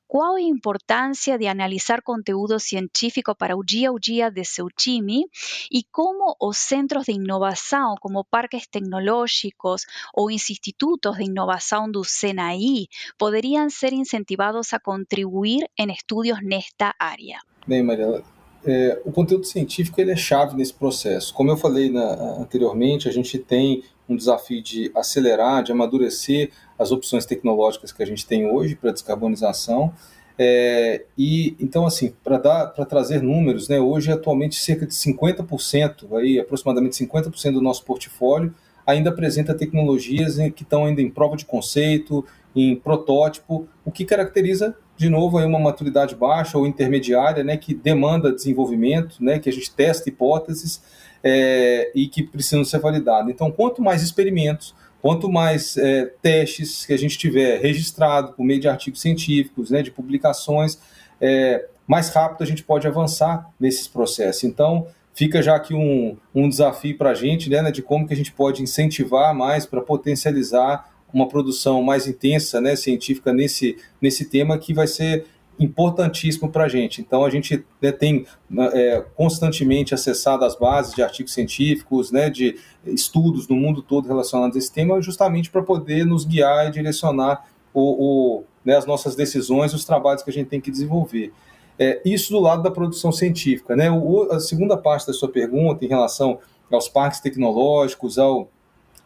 Qual 0.07 0.35
a 0.35 0.41
importância 0.41 1.37
de 1.37 1.47
analisar 1.47 2.01
conteúdo 2.01 2.59
científico 2.59 3.35
para 3.35 3.57
o 3.57 3.63
dia 3.63 3.89
a 3.89 3.99
dia 3.99 4.29
de 4.31 4.45
seu 4.45 4.67
time 4.69 5.25
e 5.69 5.83
como 5.91 6.35
os 6.39 6.57
centros 6.57 7.05
de 7.05 7.13
inovação, 7.13 7.95
como 7.99 8.23
parques 8.23 8.67
tecnológicos 8.67 9.85
ou 10.13 10.31
institutos 10.31 11.00
produtos 11.01 11.17
de 11.17 11.25
innovación 11.25 11.91
do 11.91 12.03
SENAI 12.03 12.87
podrían 13.17 13.69
ser 13.71 13.93
incentivados 13.93 14.73
a 14.73 14.79
contribuir 14.79 15.69
en 15.75 15.89
estudios 15.89 16.39
nesta 16.43 16.95
área? 16.99 17.41
Bem, 17.65 17.83
Mariela, 17.83 18.23
é, 18.63 19.01
o 19.03 19.11
conteúdo 19.11 19.45
científico 19.45 19.99
ele 19.99 20.11
é 20.11 20.15
chave 20.15 20.55
nesse 20.55 20.73
processo. 20.73 21.33
Como 21.33 21.49
eu 21.49 21.57
falei 21.57 21.89
na, 21.89 22.39
anteriormente, 22.39 23.09
a 23.09 23.11
gente 23.11 23.37
tem 23.39 23.83
um 24.07 24.15
desafio 24.15 24.61
de 24.61 24.91
acelerar, 24.95 25.63
de 25.63 25.71
amadurecer 25.71 26.51
as 26.77 26.91
opções 26.91 27.25
tecnológicas 27.25 27.91
que 27.91 28.03
a 28.03 28.05
gente 28.05 28.25
tem 28.25 28.45
hoje 28.45 28.75
para 28.75 28.91
descarbonização. 28.91 29.93
É, 30.37 31.05
e 31.17 31.55
então 31.59 31.85
assim, 31.85 32.13
para 32.23 32.39
para 32.39 32.85
trazer 32.85 33.21
números, 33.21 33.67
né, 33.67 33.79
hoje 33.79 34.11
atualmente 34.11 34.55
cerca 34.55 34.87
de 34.87 34.93
50%, 34.93 36.17
aí 36.17 36.39
aproximadamente 36.39 36.95
50% 37.05 37.53
do 37.53 37.61
nosso 37.61 37.83
portfólio 37.85 38.53
ainda 38.91 39.09
apresenta 39.09 39.53
tecnologias 39.53 40.37
que 40.55 40.63
estão 40.63 40.85
ainda 40.85 41.01
em 41.01 41.09
prova 41.09 41.35
de 41.35 41.45
conceito, 41.45 42.25
em 42.55 42.75
protótipo, 42.75 43.67
o 43.85 43.91
que 43.91 44.05
caracteriza 44.05 44.75
de 44.97 45.09
novo 45.09 45.39
uma 45.39 45.59
maturidade 45.59 46.15
baixa 46.15 46.57
ou 46.57 46.67
intermediária, 46.67 47.43
né, 47.43 47.57
que 47.57 47.73
demanda 47.73 48.31
desenvolvimento, 48.31 49.15
né, 49.19 49.39
que 49.39 49.49
a 49.49 49.51
gente 49.51 49.71
testa 49.71 50.09
hipóteses 50.09 50.81
é, 51.23 51.91
e 51.95 52.07
que 52.07 52.21
precisam 52.21 52.63
ser 52.63 52.79
validadas. 52.79 53.33
Então, 53.33 53.51
quanto 53.51 53.81
mais 53.81 54.03
experimentos, 54.03 54.75
quanto 55.01 55.29
mais 55.31 55.75
é, 55.77 56.05
testes 56.21 56.85
que 56.85 56.93
a 56.93 56.97
gente 56.97 57.17
tiver 57.17 57.59
registrado 57.59 58.33
por 58.33 58.43
meio 58.43 58.59
de 58.59 58.67
artigos 58.67 59.01
científicos, 59.01 59.71
né, 59.71 59.81
de 59.81 59.89
publicações, 59.89 60.77
é, 61.19 61.65
mais 61.87 62.09
rápido 62.09 62.43
a 62.43 62.45
gente 62.45 62.63
pode 62.63 62.87
avançar 62.87 63.49
nesses 63.59 63.87
processos. 63.87 64.43
Então, 64.43 64.87
fica 65.21 65.39
já 65.39 65.55
aqui 65.55 65.75
um, 65.75 66.17
um 66.33 66.49
desafio 66.49 66.97
para 66.97 67.11
a 67.11 67.13
gente, 67.13 67.47
né, 67.47 67.69
de 67.69 67.83
como 67.83 68.07
que 68.07 68.13
a 68.13 68.17
gente 68.17 68.31
pode 68.31 68.63
incentivar 68.63 69.35
mais 69.35 69.67
para 69.67 69.79
potencializar 69.79 70.91
uma 71.13 71.27
produção 71.27 71.83
mais 71.83 72.07
intensa, 72.07 72.59
né, 72.59 72.75
científica 72.75 73.31
nesse, 73.31 73.77
nesse 74.01 74.25
tema 74.25 74.57
que 74.57 74.73
vai 74.73 74.87
ser 74.87 75.27
importantíssimo 75.59 76.49
para 76.49 76.63
a 76.63 76.67
gente. 76.67 77.01
Então, 77.01 77.23
a 77.23 77.29
gente 77.29 77.63
né, 77.79 77.91
tem 77.91 78.25
né, 78.49 78.69
é, 78.73 79.05
constantemente 79.13 79.93
acessado 79.93 80.43
as 80.43 80.55
bases 80.55 80.95
de 80.95 81.03
artigos 81.03 81.33
científicos, 81.33 82.11
né, 82.11 82.27
de 82.27 82.55
estudos 82.83 83.47
no 83.47 83.55
mundo 83.55 83.83
todo 83.83 84.07
relacionados 84.07 84.55
a 84.55 84.59
esse 84.59 84.73
tema, 84.73 84.99
justamente 85.03 85.51
para 85.51 85.61
poder 85.61 86.03
nos 86.03 86.25
guiar 86.25 86.67
e 86.67 86.71
direcionar 86.71 87.45
o, 87.71 88.39
o 88.39 88.43
né, 88.65 88.75
as 88.75 88.87
nossas 88.87 89.15
decisões, 89.15 89.71
os 89.71 89.85
trabalhos 89.85 90.23
que 90.23 90.31
a 90.31 90.33
gente 90.33 90.47
tem 90.47 90.59
que 90.59 90.71
desenvolver. 90.71 91.31
É, 91.77 92.01
isso 92.05 92.31
do 92.31 92.39
lado 92.39 92.61
da 92.61 92.71
produção 92.71 93.11
científica. 93.11 93.75
Né? 93.75 93.89
O, 93.89 94.31
a 94.31 94.39
segunda 94.39 94.77
parte 94.77 95.07
da 95.07 95.13
sua 95.13 95.29
pergunta, 95.29 95.83
em 95.83 95.87
relação 95.87 96.39
aos 96.71 96.87
parques 96.87 97.19
tecnológicos, 97.19 98.17
ao, 98.17 98.49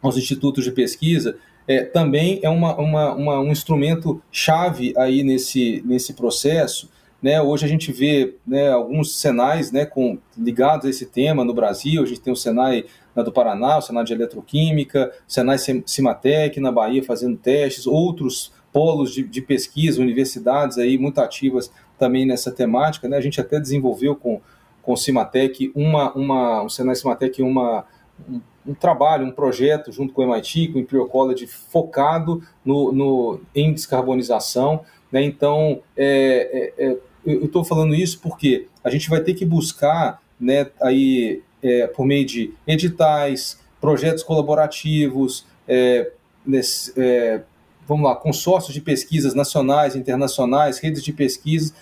aos 0.02 0.16
institutos 0.16 0.64
de 0.64 0.72
pesquisa, 0.72 1.36
é, 1.66 1.82
também 1.82 2.38
é 2.42 2.48
uma, 2.48 2.76
uma, 2.76 3.14
uma, 3.14 3.40
um 3.40 3.50
instrumento 3.50 4.22
chave 4.30 4.94
aí 4.96 5.22
nesse, 5.24 5.82
nesse 5.84 6.14
processo. 6.14 6.88
Né? 7.20 7.40
Hoje 7.40 7.64
a 7.64 7.68
gente 7.68 7.90
vê 7.90 8.36
né, 8.46 8.70
alguns 8.70 9.16
senais 9.16 9.72
né, 9.72 9.84
com, 9.84 10.18
ligados 10.36 10.86
a 10.86 10.90
esse 10.90 11.06
tema 11.06 11.44
no 11.44 11.54
Brasil. 11.54 12.02
A 12.02 12.06
gente 12.06 12.20
tem 12.20 12.32
o 12.32 12.36
Senai 12.36 12.84
né, 13.14 13.22
do 13.22 13.32
Paraná, 13.32 13.78
o 13.78 13.82
Senai 13.82 14.04
de 14.04 14.12
Eletroquímica, 14.12 15.12
o 15.28 15.32
Senai 15.32 15.56
Cimatec 15.58 16.60
na 16.60 16.70
Bahia 16.70 17.02
fazendo 17.02 17.36
testes, 17.36 17.86
outros 17.86 18.52
polos 18.72 19.12
de, 19.12 19.22
de 19.22 19.40
pesquisa, 19.40 20.02
universidades 20.02 20.76
aí 20.76 20.98
muito 20.98 21.18
ativas 21.18 21.72
também 21.98 22.26
nessa 22.26 22.50
temática. 22.50 23.08
Né? 23.08 23.16
A 23.16 23.20
gente 23.20 23.40
até 23.40 23.60
desenvolveu 23.60 24.14
com, 24.14 24.40
com 24.82 24.92
o 24.92 24.96
Cimatec 24.96 25.72
uma, 25.74 26.12
uma, 26.12 26.62
o 26.62 26.68
Senai 26.68 26.94
Cimatec 26.94 27.42
uma, 27.42 27.84
um, 28.28 28.40
um 28.66 28.74
trabalho, 28.74 29.26
um 29.26 29.30
projeto 29.30 29.92
junto 29.92 30.12
com 30.12 30.22
o 30.22 30.24
MIT, 30.24 30.68
com 30.68 30.78
o 30.78 30.82
Imperial 30.82 31.08
College, 31.08 31.46
focado 31.46 32.42
no, 32.64 32.92
no 32.92 33.40
em 33.54 33.72
descarbonização. 33.72 34.84
Né? 35.10 35.22
Então, 35.22 35.80
é, 35.96 36.72
é, 36.78 36.86
é 36.86 36.96
eu 37.26 37.46
estou 37.46 37.64
falando 37.64 37.94
isso 37.94 38.20
porque 38.20 38.68
a 38.84 38.90
gente 38.90 39.10
vai 39.10 39.20
ter 39.20 39.34
que 39.34 39.44
buscar, 39.44 40.22
né, 40.38 40.68
aí, 40.80 41.42
é, 41.60 41.88
por 41.88 42.06
meio 42.06 42.24
de 42.24 42.54
editais, 42.66 43.60
projetos 43.80 44.22
colaborativos, 44.22 45.44
é, 45.66 46.12
nesse, 46.46 46.92
é, 46.96 47.42
vamos 47.86 48.08
lá, 48.08 48.16
consórcios 48.16 48.74
de 48.74 48.80
pesquisas 48.80 49.34
nacionais, 49.34 49.94
internacionais, 49.94 50.78
redes 50.78 51.02
de 51.02 51.12
pesquisa, 51.12 51.72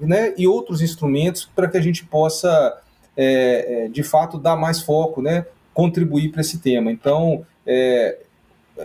né, 0.00 0.34
e 0.36 0.46
outros 0.46 0.82
instrumentos 0.82 1.48
para 1.54 1.68
que 1.68 1.76
a 1.76 1.80
gente 1.80 2.04
possa, 2.04 2.78
é, 3.16 3.84
é, 3.84 3.88
de 3.88 4.02
fato, 4.02 4.38
dar 4.38 4.56
mais 4.56 4.80
foco, 4.80 5.22
né, 5.22 5.46
contribuir 5.72 6.30
para 6.30 6.42
esse 6.42 6.58
tema. 6.58 6.92
Então, 6.92 7.44
é, 7.66 8.18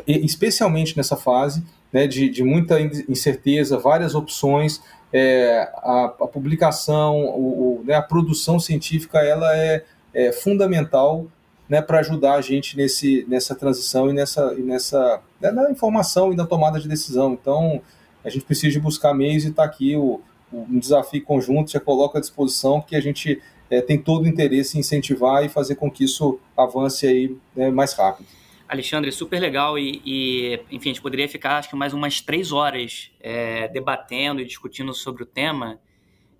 especialmente 0.07 0.95
nessa 0.95 1.15
fase 1.15 1.63
né, 1.91 2.07
de, 2.07 2.29
de, 2.29 2.43
muita 2.43 2.79
incerteza, 2.79 3.77
várias 3.77 4.15
opções, 4.15 4.81
é, 5.11 5.69
a, 5.77 6.05
a, 6.05 6.27
publicação, 6.27 7.21
o, 7.21 7.79
o, 7.79 7.83
né, 7.85 7.95
a 7.95 8.01
produção 8.01 8.59
científica, 8.59 9.19
ela 9.19 9.55
é, 9.57 9.83
é 10.13 10.31
fundamental 10.31 11.27
né, 11.67 11.81
para 11.81 11.99
ajudar 11.99 12.35
a 12.35 12.41
gente 12.41 12.77
nesse, 12.77 13.25
nessa 13.27 13.55
transição 13.55 14.09
e 14.09 14.13
nessa, 14.13 14.53
e 14.57 14.61
nessa 14.61 15.21
né, 15.41 15.51
na 15.51 15.71
informação 15.71 16.31
e 16.31 16.35
na 16.35 16.45
tomada 16.45 16.79
de 16.79 16.87
decisão. 16.87 17.33
Então, 17.33 17.81
a 18.23 18.29
gente 18.29 18.45
precisa 18.45 18.71
de 18.71 18.79
buscar 18.79 19.13
meios 19.13 19.43
e 19.45 19.49
está 19.49 19.63
aqui 19.63 19.95
o, 19.95 20.21
um 20.51 20.79
desafio 20.79 21.23
conjunto, 21.23 21.71
já 21.71 21.79
coloca 21.79 22.17
à 22.17 22.21
disposição, 22.21 22.81
que 22.81 22.95
a 22.95 23.01
gente 23.01 23.41
é, 23.69 23.81
tem 23.81 23.97
todo 23.97 24.23
o 24.23 24.27
interesse 24.27 24.77
em 24.77 24.79
incentivar 24.79 25.43
e 25.43 25.49
fazer 25.49 25.75
com 25.75 25.89
que 25.89 26.03
isso 26.03 26.39
avance 26.55 27.05
aí 27.05 27.35
né, 27.55 27.69
mais 27.69 27.93
rápido. 27.93 28.27
Alexandre, 28.67 29.11
super 29.11 29.39
legal 29.39 29.77
e, 29.77 30.01
e, 30.03 30.59
enfim, 30.71 30.89
a 30.89 30.93
gente 30.93 31.01
poderia 31.01 31.29
ficar 31.29 31.57
acho 31.57 31.69
que 31.69 31.75
mais 31.75 31.93
umas 31.93 32.19
três 32.19 32.51
horas 32.51 33.11
é, 33.19 33.67
debatendo 33.67 34.41
e 34.41 34.45
discutindo 34.45 34.93
sobre 34.93 35.21
o 35.21 35.25
tema, 35.25 35.79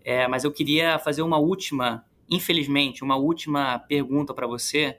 é, 0.03 0.27
mas 0.27 0.43
eu 0.43 0.51
queria 0.51 0.97
fazer 0.97 1.21
uma 1.21 1.37
última, 1.37 2.03
infelizmente, 2.29 3.03
uma 3.03 3.15
última 3.15 3.77
pergunta 3.79 4.33
para 4.33 4.47
você, 4.47 4.97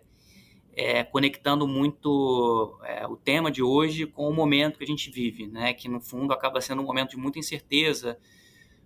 é, 0.76 1.02
conectando 1.02 1.66
muito 1.66 2.78
é, 2.84 3.06
o 3.06 3.16
tema 3.16 3.50
de 3.50 3.62
hoje 3.62 4.04
com 4.04 4.28
o 4.28 4.34
momento 4.34 4.76
que 4.76 4.84
a 4.84 4.86
gente 4.86 5.10
vive, 5.10 5.46
né? 5.46 5.72
Que 5.72 5.88
no 5.88 6.00
fundo 6.00 6.34
acaba 6.34 6.60
sendo 6.60 6.82
um 6.82 6.84
momento 6.84 7.10
de 7.10 7.16
muita 7.16 7.38
incerteza, 7.38 8.18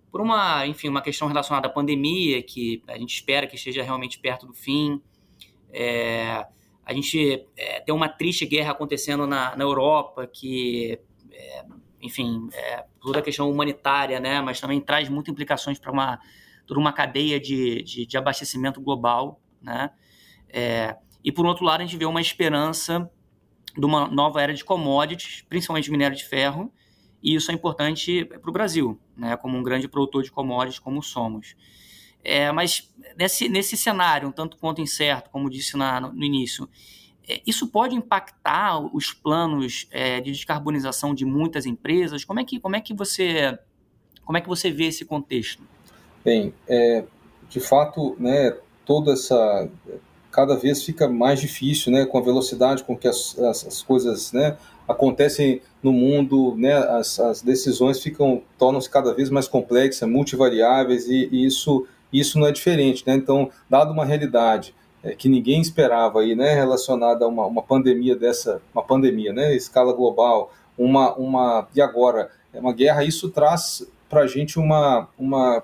por 0.09 0.21
uma, 0.21 0.65
enfim, 0.65 0.87
uma 0.87 1.01
questão 1.01 1.27
relacionada 1.27 1.67
à 1.67 1.69
pandemia, 1.69 2.41
que 2.41 2.81
a 2.87 2.97
gente 2.97 3.13
espera 3.13 3.45
que 3.45 3.55
esteja 3.55 3.83
realmente 3.83 4.19
perto 4.19 4.45
do 4.45 4.53
fim. 4.53 5.01
É, 5.69 6.45
a 6.85 6.93
gente 6.93 7.45
é, 7.57 7.81
tem 7.81 7.93
uma 7.93 8.07
triste 8.07 8.45
guerra 8.45 8.71
acontecendo 8.71 9.27
na, 9.27 9.55
na 9.55 9.63
Europa, 9.63 10.25
que, 10.27 10.97
é, 11.31 11.65
enfim, 12.01 12.47
é, 12.53 12.85
toda 13.01 13.19
a 13.19 13.21
questão 13.21 13.49
humanitária, 13.49 14.19
né, 14.19 14.41
mas 14.41 14.59
também 14.59 14.79
traz 14.79 15.09
muitas 15.09 15.31
implicações 15.31 15.77
para 15.77 15.91
uma, 15.91 16.19
toda 16.65 16.79
uma 16.79 16.91
cadeia 16.93 17.39
de, 17.39 17.81
de, 17.83 18.05
de 18.05 18.17
abastecimento 18.17 18.81
global. 18.81 19.41
Né? 19.61 19.91
É, 20.49 20.97
e, 21.23 21.31
por 21.31 21.45
outro 21.45 21.63
lado, 21.63 21.81
a 21.81 21.85
gente 21.85 21.97
vê 21.97 22.05
uma 22.05 22.21
esperança 22.21 23.09
de 23.77 23.85
uma 23.85 24.07
nova 24.07 24.41
era 24.41 24.53
de 24.53 24.63
commodities, 24.63 25.45
principalmente 25.47 25.91
minério 25.91 26.15
de 26.15 26.25
ferro, 26.25 26.71
e 27.21 27.35
isso 27.35 27.51
é 27.51 27.53
importante 27.53 28.25
para 28.25 28.49
o 28.49 28.53
Brasil, 28.53 28.99
né, 29.15 29.37
como 29.37 29.57
um 29.57 29.63
grande 29.63 29.87
produtor 29.87 30.23
de 30.23 30.31
commodities 30.31 30.79
como 30.79 31.01
somos. 31.01 31.55
É, 32.23 32.51
mas 32.51 32.91
nesse, 33.17 33.47
nesse 33.47 33.77
cenário, 33.77 34.27
um 34.27 34.31
tanto 34.31 34.57
quanto 34.57 34.81
incerto, 34.81 35.29
como 35.29 35.49
disse 35.49 35.77
na, 35.77 35.99
no, 35.99 36.23
início, 36.23 36.67
é, 37.27 37.41
isso 37.45 37.67
pode 37.67 37.95
impactar 37.95 38.79
os 38.79 39.13
planos 39.13 39.87
é, 39.91 40.19
de 40.19 40.31
descarbonização 40.31 41.13
de 41.13 41.25
muitas 41.25 41.65
empresas? 41.65 42.25
Como 42.25 42.39
é 42.39 42.43
que, 42.43 42.59
como 42.59 42.75
é 42.75 42.81
que, 42.81 42.93
você, 42.93 43.57
como 44.25 44.37
é 44.37 44.41
que 44.41 44.47
você 44.47 44.71
vê 44.71 44.85
esse 44.85 45.05
contexto? 45.05 45.63
Bem, 46.23 46.53
é, 46.67 47.03
de 47.49 47.59
fato, 47.59 48.15
né, 48.19 48.55
toda 48.85 49.13
essa 49.13 49.69
cada 50.31 50.55
vez 50.55 50.83
fica 50.83 51.07
mais 51.07 51.39
difícil, 51.39 51.91
né, 51.91 52.05
com 52.05 52.17
a 52.17 52.21
velocidade 52.21 52.83
com 52.83 52.95
que 52.95 53.07
as, 53.07 53.37
as, 53.39 53.67
as 53.67 53.81
coisas, 53.81 54.31
né, 54.31 54.57
acontecem 54.87 55.61
no 55.83 55.91
mundo, 55.91 56.55
né, 56.57 56.73
as, 56.73 57.19
as 57.19 57.41
decisões 57.41 57.99
ficam 57.99 58.41
tornam-se 58.57 58.89
cada 58.89 59.13
vez 59.13 59.29
mais 59.29 59.47
complexas, 59.47 60.07
multivariáveis 60.07 61.07
e, 61.07 61.27
e, 61.31 61.45
isso 61.45 61.85
isso 62.11 62.37
não 62.37 62.45
é 62.45 62.51
diferente, 62.51 63.05
né? 63.07 63.13
Então, 63.15 63.49
dado 63.69 63.93
uma 63.93 64.03
realidade 64.03 64.75
é, 65.01 65.15
que 65.15 65.29
ninguém 65.29 65.61
esperava 65.61 66.19
aí, 66.19 66.35
né, 66.35 66.53
relacionada 66.53 67.23
a 67.23 67.27
uma, 67.27 67.45
uma 67.45 67.61
pandemia 67.61 68.17
dessa, 68.17 68.61
uma 68.73 68.83
pandemia, 68.83 69.31
né, 69.31 69.55
escala 69.55 69.93
global, 69.93 70.51
uma 70.77 71.13
uma 71.15 71.67
e 71.75 71.81
agora 71.81 72.29
é 72.53 72.59
uma 72.59 72.73
guerra, 72.73 73.03
isso 73.03 73.29
traz 73.29 73.87
para 74.09 74.21
a 74.21 74.27
gente 74.27 74.59
uma 74.59 75.07
uma 75.17 75.63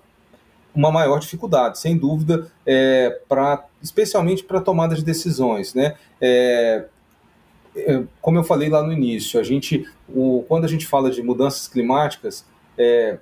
uma 0.78 0.92
maior 0.92 1.20
dificuldade, 1.20 1.80
sem 1.80 1.98
dúvida, 1.98 2.52
é, 2.66 3.20
para 3.28 3.66
especialmente 3.82 4.44
para 4.44 4.62
tomada 4.62 4.94
de 4.96 5.04
decisões, 5.04 5.74
né? 5.74 5.96
É, 6.22 6.86
é, 7.76 8.04
como 8.22 8.38
eu 8.38 8.44
falei 8.44 8.70
lá 8.70 8.84
no 8.84 8.94
início, 8.94 9.40
a 9.40 9.44
gente, 9.44 9.88
o, 10.08 10.46
quando 10.48 10.66
a 10.66 10.68
gente 10.68 10.86
fala 10.86 11.10
de 11.10 11.24
mudanças 11.24 11.68
climáticas, 11.68 12.46
é, 12.78 13.18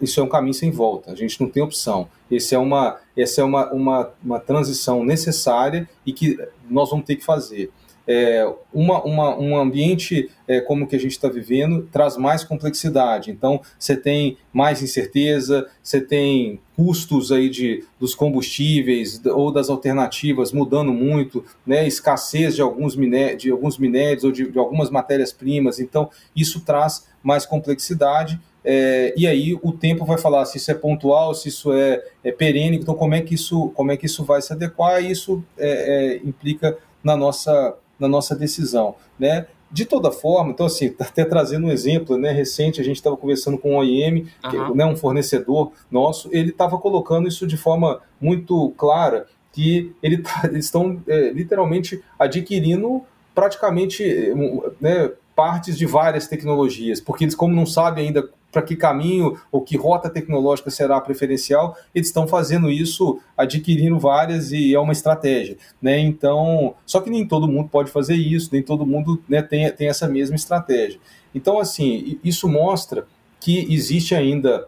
isso 0.00 0.20
é 0.20 0.22
um 0.22 0.28
caminho 0.28 0.54
sem 0.54 0.70
volta, 0.70 1.10
a 1.10 1.14
gente 1.14 1.40
não 1.40 1.48
tem 1.48 1.62
opção. 1.62 2.08
Esse 2.30 2.54
é 2.54 2.58
uma, 2.58 2.98
essa 3.16 3.40
é 3.40 3.44
uma, 3.44 3.72
uma, 3.72 4.10
uma 4.22 4.38
transição 4.38 5.02
necessária 5.02 5.88
e 6.04 6.12
que 6.12 6.38
nós 6.68 6.90
vamos 6.90 7.06
ter 7.06 7.16
que 7.16 7.24
fazer. 7.24 7.70
É, 8.08 8.50
uma, 8.72 9.04
uma, 9.04 9.38
um 9.38 9.54
ambiente 9.54 10.30
é, 10.46 10.62
como 10.62 10.86
o 10.86 10.88
que 10.88 10.96
a 10.96 10.98
gente 10.98 11.12
está 11.12 11.28
vivendo 11.28 11.86
traz 11.92 12.16
mais 12.16 12.42
complexidade. 12.42 13.30
Então, 13.30 13.60
você 13.78 13.94
tem 13.94 14.38
mais 14.50 14.82
incerteza, 14.82 15.68
você 15.82 16.00
tem 16.00 16.58
custos 16.74 17.30
aí 17.30 17.50
de, 17.50 17.84
dos 18.00 18.14
combustíveis 18.14 19.20
ou 19.26 19.52
das 19.52 19.68
alternativas 19.68 20.52
mudando 20.52 20.90
muito, 20.90 21.44
né, 21.66 21.86
escassez 21.86 22.54
de 22.54 22.62
alguns, 22.62 22.96
miné 22.96 23.34
de 23.34 23.50
alguns 23.50 23.76
minérios 23.76 24.24
ou 24.24 24.32
de, 24.32 24.50
de 24.50 24.58
algumas 24.58 24.88
matérias-primas. 24.88 25.78
Então, 25.78 26.08
isso 26.34 26.60
traz 26.64 27.06
mais 27.22 27.44
complexidade. 27.44 28.40
É, 28.64 29.12
e 29.16 29.26
aí 29.26 29.58
o 29.62 29.72
tempo 29.72 30.06
vai 30.06 30.16
falar 30.16 30.46
se 30.46 30.56
isso 30.56 30.70
é 30.70 30.74
pontual, 30.74 31.34
se 31.34 31.48
isso 31.48 31.72
é, 31.72 32.02
é 32.24 32.32
perene, 32.32 32.76
então 32.76 32.94
como 32.94 33.14
é 33.14 33.20
que 33.20 33.34
isso, 33.34 33.70
como 33.74 33.92
é 33.92 33.96
que 33.96 34.06
isso 34.06 34.24
vai 34.24 34.42
se 34.42 34.52
adequar, 34.52 35.02
e 35.02 35.10
isso 35.10 35.42
é, 35.56 36.16
é 36.16 36.16
implica 36.16 36.76
na 37.02 37.16
nossa, 37.16 37.76
na 37.98 38.08
nossa 38.08 38.34
decisão. 38.34 38.94
Né? 39.18 39.46
De 39.70 39.84
toda 39.84 40.10
forma, 40.10 40.50
então 40.50 40.66
assim, 40.66 40.94
até 41.00 41.24
trazendo 41.24 41.66
um 41.66 41.70
exemplo, 41.70 42.16
né, 42.16 42.30
recente, 42.32 42.80
a 42.80 42.84
gente 42.84 42.96
estava 42.96 43.16
conversando 43.16 43.58
com 43.58 43.74
o 43.74 43.78
OIM, 43.78 44.26
uhum. 44.44 44.50
que, 44.50 44.76
né, 44.76 44.84
um 44.86 44.96
fornecedor 44.96 45.72
nosso, 45.90 46.28
ele 46.32 46.50
estava 46.50 46.78
colocando 46.78 47.28
isso 47.28 47.46
de 47.46 47.56
forma 47.56 48.00
muito 48.20 48.72
clara, 48.76 49.26
que 49.52 49.92
ele 50.02 50.18
tá, 50.18 50.42
eles 50.44 50.66
estão 50.66 51.02
é, 51.06 51.30
literalmente 51.30 52.02
adquirindo 52.18 53.02
praticamente 53.34 54.32
né, 54.80 55.12
partes 55.38 55.78
de 55.78 55.86
várias 55.86 56.26
tecnologias, 56.26 57.00
porque 57.00 57.22
eles 57.22 57.36
como 57.36 57.54
não 57.54 57.64
sabem 57.64 58.08
ainda 58.08 58.28
para 58.50 58.60
que 58.60 58.74
caminho 58.74 59.40
ou 59.52 59.60
que 59.60 59.76
rota 59.76 60.10
tecnológica 60.10 60.68
será 60.68 61.00
preferencial, 61.00 61.76
eles 61.94 62.08
estão 62.08 62.26
fazendo 62.26 62.68
isso, 62.68 63.20
adquirindo 63.36 64.00
várias 64.00 64.50
e 64.50 64.74
é 64.74 64.80
uma 64.80 64.92
estratégia, 64.92 65.56
né? 65.80 65.96
Então, 65.96 66.74
só 66.84 67.00
que 67.00 67.08
nem 67.08 67.24
todo 67.24 67.46
mundo 67.46 67.68
pode 67.68 67.88
fazer 67.88 68.16
isso, 68.16 68.48
nem 68.52 68.64
todo 68.64 68.84
mundo 68.84 69.22
né, 69.28 69.40
tem, 69.40 69.70
tem 69.70 69.86
essa 69.86 70.08
mesma 70.08 70.34
estratégia. 70.34 70.98
Então, 71.32 71.60
assim, 71.60 72.18
isso 72.24 72.48
mostra 72.48 73.06
que 73.38 73.72
existe 73.72 74.16
ainda 74.16 74.66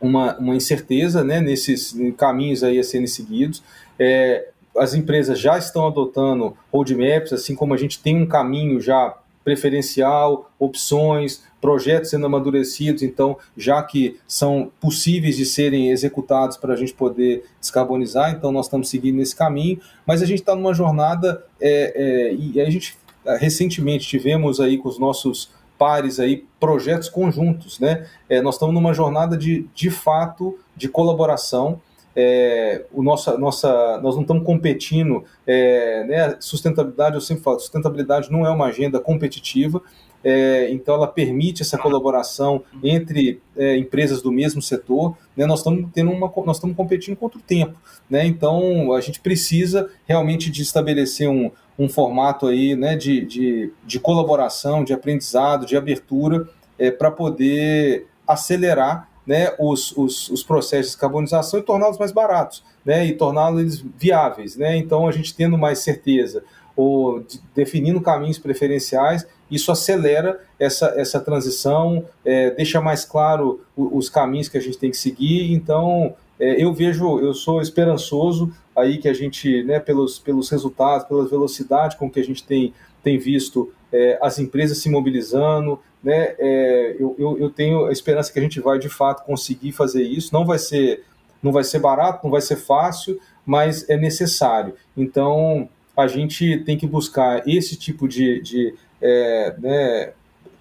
uma, 0.00 0.38
uma 0.38 0.54
incerteza 0.54 1.24
né, 1.24 1.40
nesses 1.40 1.92
caminhos 2.16 2.62
aí 2.62 2.78
a 2.78 2.84
serem 2.84 3.08
seguidos. 3.08 3.64
É, 3.98 4.50
as 4.78 4.94
empresas 4.94 5.40
já 5.40 5.58
estão 5.58 5.88
adotando 5.88 6.56
roadmaps, 6.72 7.32
assim 7.32 7.56
como 7.56 7.74
a 7.74 7.76
gente 7.76 7.98
tem 7.98 8.16
um 8.16 8.26
caminho 8.26 8.80
já 8.80 9.16
preferencial, 9.44 10.50
opções, 10.58 11.42
projetos 11.60 12.10
sendo 12.10 12.26
amadurecidos, 12.26 13.02
então, 13.02 13.36
já 13.56 13.82
que 13.82 14.18
são 14.26 14.72
possíveis 14.80 15.36
de 15.36 15.44
serem 15.44 15.90
executados 15.90 16.56
para 16.56 16.74
a 16.74 16.76
gente 16.76 16.94
poder 16.94 17.44
descarbonizar, 17.60 18.32
então 18.32 18.50
nós 18.50 18.66
estamos 18.66 18.88
seguindo 18.88 19.20
esse 19.20 19.36
caminho, 19.36 19.80
mas 20.06 20.22
a 20.22 20.26
gente 20.26 20.40
está 20.40 20.54
numa 20.54 20.74
jornada, 20.74 21.44
é, 21.60 21.92
é, 21.94 22.34
e 22.34 22.60
a 22.60 22.70
gente 22.70 22.96
recentemente 23.38 24.06
tivemos 24.06 24.60
aí 24.60 24.76
com 24.76 24.88
os 24.88 24.98
nossos 24.98 25.50
pares 25.78 26.20
aí 26.20 26.44
projetos 26.60 27.08
conjuntos, 27.08 27.78
né? 27.80 28.06
É, 28.28 28.40
nós 28.40 28.54
estamos 28.54 28.74
numa 28.74 28.92
jornada 28.92 29.36
de, 29.36 29.66
de 29.74 29.90
fato 29.90 30.58
de 30.76 30.88
colaboração 30.88 31.80
é, 32.16 32.84
o 32.92 33.02
nossa, 33.02 33.36
nossa, 33.36 34.00
nós 34.00 34.14
não 34.14 34.22
estamos 34.22 34.44
competindo, 34.44 35.24
é, 35.46 36.04
né, 36.04 36.36
sustentabilidade, 36.40 37.16
eu 37.16 37.20
sempre 37.20 37.42
falo, 37.42 37.58
sustentabilidade 37.58 38.30
não 38.30 38.46
é 38.46 38.50
uma 38.50 38.66
agenda 38.66 39.00
competitiva, 39.00 39.82
é, 40.22 40.70
então 40.70 40.94
ela 40.94 41.06
permite 41.06 41.60
essa 41.60 41.76
colaboração 41.76 42.62
entre 42.82 43.42
é, 43.56 43.76
empresas 43.76 44.22
do 44.22 44.32
mesmo 44.32 44.62
setor, 44.62 45.16
né, 45.36 45.44
nós 45.44 45.60
estamos 45.60 45.86
tendo 45.92 46.10
uma, 46.10 46.32
nós 46.46 46.56
estamos 46.56 46.76
competindo 46.76 47.16
contra 47.16 47.38
o 47.38 47.42
tempo, 47.42 47.78
né, 48.08 48.24
então 48.24 48.92
a 48.92 49.00
gente 49.00 49.20
precisa 49.20 49.90
realmente 50.06 50.50
de 50.50 50.62
estabelecer 50.62 51.28
um, 51.28 51.50
um 51.78 51.88
formato 51.88 52.46
aí, 52.46 52.76
né, 52.76 52.96
de, 52.96 53.24
de, 53.24 53.72
de 53.84 53.98
colaboração, 53.98 54.84
de 54.84 54.92
aprendizado, 54.92 55.66
de 55.66 55.76
abertura, 55.76 56.48
é, 56.78 56.90
para 56.90 57.10
poder 57.10 58.06
acelerar 58.26 59.08
né, 59.26 59.54
os, 59.58 59.96
os, 59.96 60.28
os 60.28 60.42
processos 60.42 60.92
de 60.92 60.98
carbonização 60.98 61.58
e 61.58 61.62
torná-los 61.62 61.98
mais 61.98 62.12
baratos, 62.12 62.62
né, 62.84 63.06
e 63.06 63.12
torná-los 63.12 63.84
viáveis. 63.98 64.56
Né? 64.56 64.76
Então, 64.76 65.08
a 65.08 65.12
gente 65.12 65.34
tendo 65.34 65.56
mais 65.56 65.78
certeza 65.78 66.44
ou 66.76 67.20
de, 67.20 67.40
definindo 67.54 68.00
caminhos 68.00 68.38
preferenciais, 68.38 69.26
isso 69.50 69.70
acelera 69.70 70.40
essa, 70.58 70.92
essa 70.96 71.20
transição, 71.20 72.04
é, 72.24 72.50
deixa 72.50 72.80
mais 72.80 73.04
claro 73.04 73.60
os, 73.76 74.06
os, 74.06 74.08
caminhos 74.08 74.48
que 74.48 74.58
a 74.58 74.60
gente 74.60 74.78
tem 74.78 74.90
que 74.90 74.96
seguir. 74.96 75.52
Então, 75.52 76.14
é, 76.38 76.62
eu 76.62 76.72
vejo, 76.72 77.20
eu 77.20 77.32
sou 77.32 77.60
esperançoso 77.60 78.52
aí 78.76 78.98
que 78.98 79.08
a 79.08 79.14
gente, 79.14 79.62
né, 79.62 79.78
pelos, 79.78 80.18
pelos 80.18 80.50
resultados, 80.50 81.06
pela 81.06 81.26
velocidade 81.26 81.96
com 81.96 82.10
que 82.10 82.18
a 82.18 82.24
gente 82.24 82.42
tem, 82.42 82.74
tem 83.02 83.18
visto 83.18 83.72
é, 83.94 84.18
as 84.20 84.40
empresas 84.40 84.78
se 84.78 84.90
mobilizando, 84.90 85.78
né, 86.02 86.34
é, 86.36 86.96
eu, 86.98 87.14
eu, 87.16 87.38
eu, 87.38 87.48
tenho 87.50 87.86
a 87.86 87.92
esperança 87.92 88.32
que 88.32 88.40
a 88.40 88.42
gente 88.42 88.58
vai 88.60 88.76
de 88.76 88.88
fato 88.88 89.24
conseguir 89.24 89.70
fazer 89.70 90.02
isso. 90.02 90.34
Não 90.34 90.44
vai 90.44 90.58
ser, 90.58 91.04
não 91.40 91.52
vai 91.52 91.62
ser 91.62 91.78
barato, 91.78 92.24
não 92.24 92.30
vai 92.30 92.40
ser 92.40 92.56
fácil, 92.56 93.20
mas 93.46 93.88
é 93.88 93.96
necessário. 93.96 94.74
Então 94.96 95.68
a 95.96 96.08
gente 96.08 96.58
tem 96.64 96.76
que 96.76 96.88
buscar 96.88 97.46
esse 97.48 97.76
tipo 97.76 98.08
de, 98.08 98.42
de 98.42 98.74
é, 99.00 99.54
né, 99.58 100.12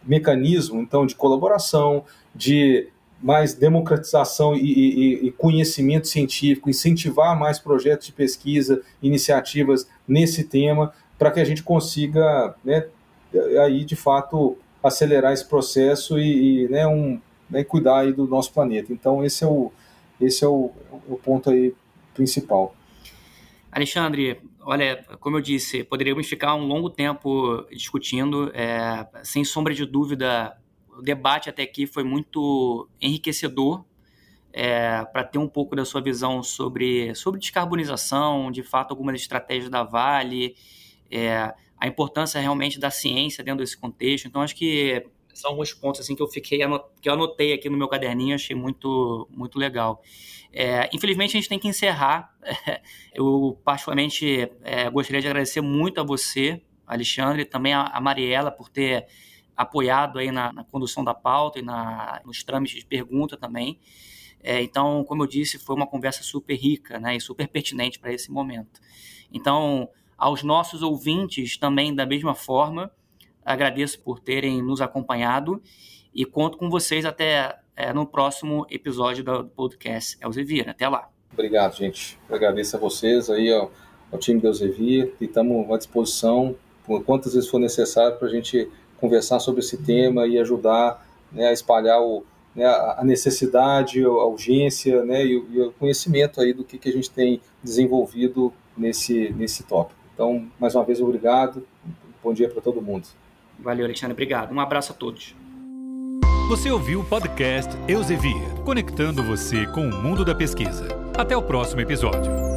mecanismo, 0.05 0.79
então 0.79 1.03
de 1.03 1.15
colaboração, 1.15 2.05
de 2.35 2.87
mais 3.19 3.55
democratização 3.55 4.53
e, 4.53 4.59
e, 4.59 5.27
e, 5.27 5.31
conhecimento 5.31 6.07
científico, 6.07 6.69
incentivar 6.69 7.39
mais 7.39 7.57
projetos 7.57 8.05
de 8.05 8.13
pesquisa, 8.13 8.81
iniciativas 9.01 9.87
nesse 10.07 10.43
tema, 10.43 10.93
para 11.17 11.31
que 11.31 11.39
a 11.39 11.45
gente 11.45 11.63
consiga, 11.63 12.53
né, 12.63 12.85
aí 13.63 13.83
de 13.85 13.95
fato 13.95 14.57
acelerar 14.81 15.31
esse 15.33 15.47
processo 15.47 16.19
e, 16.19 16.65
e 16.65 16.67
né, 16.67 16.85
um, 16.85 17.19
né, 17.49 17.63
cuidar 17.63 17.99
aí 17.99 18.13
do 18.13 18.27
nosso 18.27 18.51
planeta. 18.51 18.91
Então 18.91 19.23
esse 19.23 19.43
é 19.43 19.47
o, 19.47 19.71
esse 20.19 20.43
é 20.43 20.47
o, 20.47 20.71
o 21.07 21.17
ponto 21.17 21.49
aí 21.49 21.73
principal. 22.13 22.75
Alexandre, 23.71 24.39
olha, 24.61 25.03
como 25.19 25.37
eu 25.37 25.41
disse, 25.41 25.83
poderíamos 25.83 26.27
ficar 26.27 26.53
um 26.55 26.65
longo 26.65 26.89
tempo 26.89 27.65
discutindo, 27.71 28.51
é, 28.53 29.07
sem 29.23 29.43
sombra 29.43 29.73
de 29.73 29.85
dúvida, 29.85 30.55
o 30.95 31.01
debate 31.01 31.49
até 31.49 31.63
aqui 31.63 31.87
foi 31.87 32.03
muito 32.03 32.87
enriquecedor 33.01 33.83
é, 34.51 35.03
para 35.05 35.23
ter 35.23 35.39
um 35.39 35.47
pouco 35.47 35.75
da 35.75 35.83
sua 35.83 36.01
visão 36.01 36.43
sobre, 36.43 37.15
sobre 37.15 37.39
descarbonização, 37.39 38.51
de 38.51 38.61
fato, 38.61 38.91
algumas 38.91 39.19
estratégias 39.19 39.69
da 39.69 39.81
Vale, 39.81 40.55
é, 41.09 41.51
a 41.83 41.87
importância 41.87 42.39
realmente 42.39 42.79
da 42.79 42.89
ciência 42.89 43.43
dentro 43.43 43.59
desse 43.59 43.77
contexto. 43.77 44.25
Então, 44.25 44.41
acho 44.41 44.55
que 44.55 45.05
são 45.33 45.51
alguns 45.51 45.73
pontos 45.73 45.99
assim 45.99 46.15
que 46.15 46.23
eu 46.23 46.29
fiquei 46.29 46.59
que 47.01 47.09
eu 47.09 47.13
anotei 47.13 47.51
aqui 47.51 47.69
no 47.69 47.77
meu 47.77 47.89
caderninho, 47.89 48.35
achei 48.35 48.55
muito 48.55 49.27
muito 49.29 49.59
legal. 49.59 50.01
É, 50.53 50.89
infelizmente 50.93 51.35
a 51.35 51.41
gente 51.41 51.49
tem 51.49 51.59
que 51.59 51.67
encerrar. 51.67 52.33
Eu 53.13 53.59
particularmente 53.65 54.49
é, 54.61 54.89
gostaria 54.89 55.19
de 55.19 55.27
agradecer 55.27 55.59
muito 55.59 55.99
a 55.99 56.03
você, 56.05 56.61
Alexandre, 56.87 57.43
também 57.43 57.73
a, 57.73 57.81
a 57.81 57.99
Mariela 57.99 58.49
por 58.49 58.69
ter 58.69 59.05
apoiado 59.57 60.19
aí 60.19 60.31
na, 60.31 60.53
na 60.53 60.63
condução 60.63 61.03
da 61.03 61.13
pauta 61.13 61.59
e 61.59 61.61
na, 61.61 62.21
nos 62.23 62.43
trâmites 62.43 62.79
de 62.79 62.85
pergunta 62.85 63.35
também. 63.35 63.77
É, 64.41 64.61
então, 64.61 65.03
como 65.03 65.23
eu 65.23 65.27
disse, 65.27 65.59
foi 65.59 65.75
uma 65.75 65.87
conversa 65.87 66.23
super 66.23 66.55
rica, 66.55 66.97
né, 66.99 67.15
e 67.15 67.19
super 67.19 67.47
pertinente 67.47 67.99
para 67.99 68.13
esse 68.13 68.31
momento. 68.31 68.79
Então, 69.31 69.89
aos 70.17 70.43
nossos 70.43 70.82
ouvintes 70.82 71.58
também, 71.58 71.93
da 71.93 72.06
mesma 72.06 72.36
forma, 72.36 72.91
agradeço 73.45 73.99
por 74.02 74.19
terem 74.19 74.62
nos 74.62 74.82
acompanhado 74.82 75.62
e 76.13 76.26
conto 76.26 76.58
com 76.58 76.69
vocês 76.69 77.06
até 77.06 77.60
é, 77.76 77.91
no 77.91 78.06
próximo 78.06 78.65
episódio 78.69 79.23
do 79.23 79.45
podcast 79.45 80.17
Elzevir. 80.21 80.69
Até 80.69 80.88
lá. 80.88 81.10
Obrigado, 81.32 81.76
gente. 81.76 82.17
Agradeço 82.30 82.76
a 82.76 82.80
vocês 82.80 83.30
aí, 83.30 83.52
ao, 83.52 83.71
ao 84.12 84.19
time 84.19 84.39
do 84.39 84.47
Elzevir, 84.47 85.13
e 85.19 85.26
estamos 85.26 85.69
à 85.71 85.78
disposição 85.78 86.56
por 86.86 87.04
quantas 87.04 87.34
vezes 87.34 87.49
for 87.49 87.60
necessário 87.60 88.17
para 88.17 88.28
a 88.28 88.32
gente 88.32 88.69
conversar 88.99 89.39
sobre 89.39 89.62
esse 89.62 89.78
tema 89.78 90.28
e 90.28 90.38
ajudar 90.38 91.06
né, 91.32 91.47
a 91.47 91.54
espalhar 91.54 91.99
o, 92.02 92.23
né, 92.56 92.65
a 92.65 93.02
necessidade, 93.04 94.04
a 94.04 94.26
urgência 94.26 95.04
né, 95.04 95.26
e, 95.26 95.38
o, 95.38 95.47
e 95.52 95.62
o 95.62 95.71
conhecimento 95.73 96.39
aí 96.39 96.54
do 96.54 96.63
que, 96.63 96.78
que 96.78 96.89
a 96.89 96.91
gente 96.91 97.10
tem 97.10 97.41
desenvolvido 97.63 98.54
nesse, 98.78 99.30
nesse 99.34 99.63
tópico. 99.63 100.02
Então, 100.13 100.47
mais 100.60 100.76
uma 100.76 100.84
vez, 100.84 101.02
obrigado. 101.02 101.65
Bom 102.23 102.34
dia 102.34 102.49
para 102.49 102.62
todo 102.62 102.82
mundo. 102.82 103.08
Valeu, 103.60 103.86
Alexandre. 103.86 104.13
Obrigado. 104.13 104.54
Um 104.54 104.60
abraço 104.60 104.91
a 104.91 104.95
todos. 104.95 105.36
Você 106.49 106.69
ouviu 106.69 106.99
o 106.99 107.06
podcast 107.06 107.71
Eusevia, 107.88 108.49
conectando 108.65 109.23
você 109.23 109.65
com 109.67 109.88
o 109.88 110.04
mundo 110.04 110.26
da 110.26 110.36
pesquisa. 110.36 110.88
Até 111.17 111.36
o 111.36 111.41
próximo 111.41 111.82
episódio. 111.82 112.52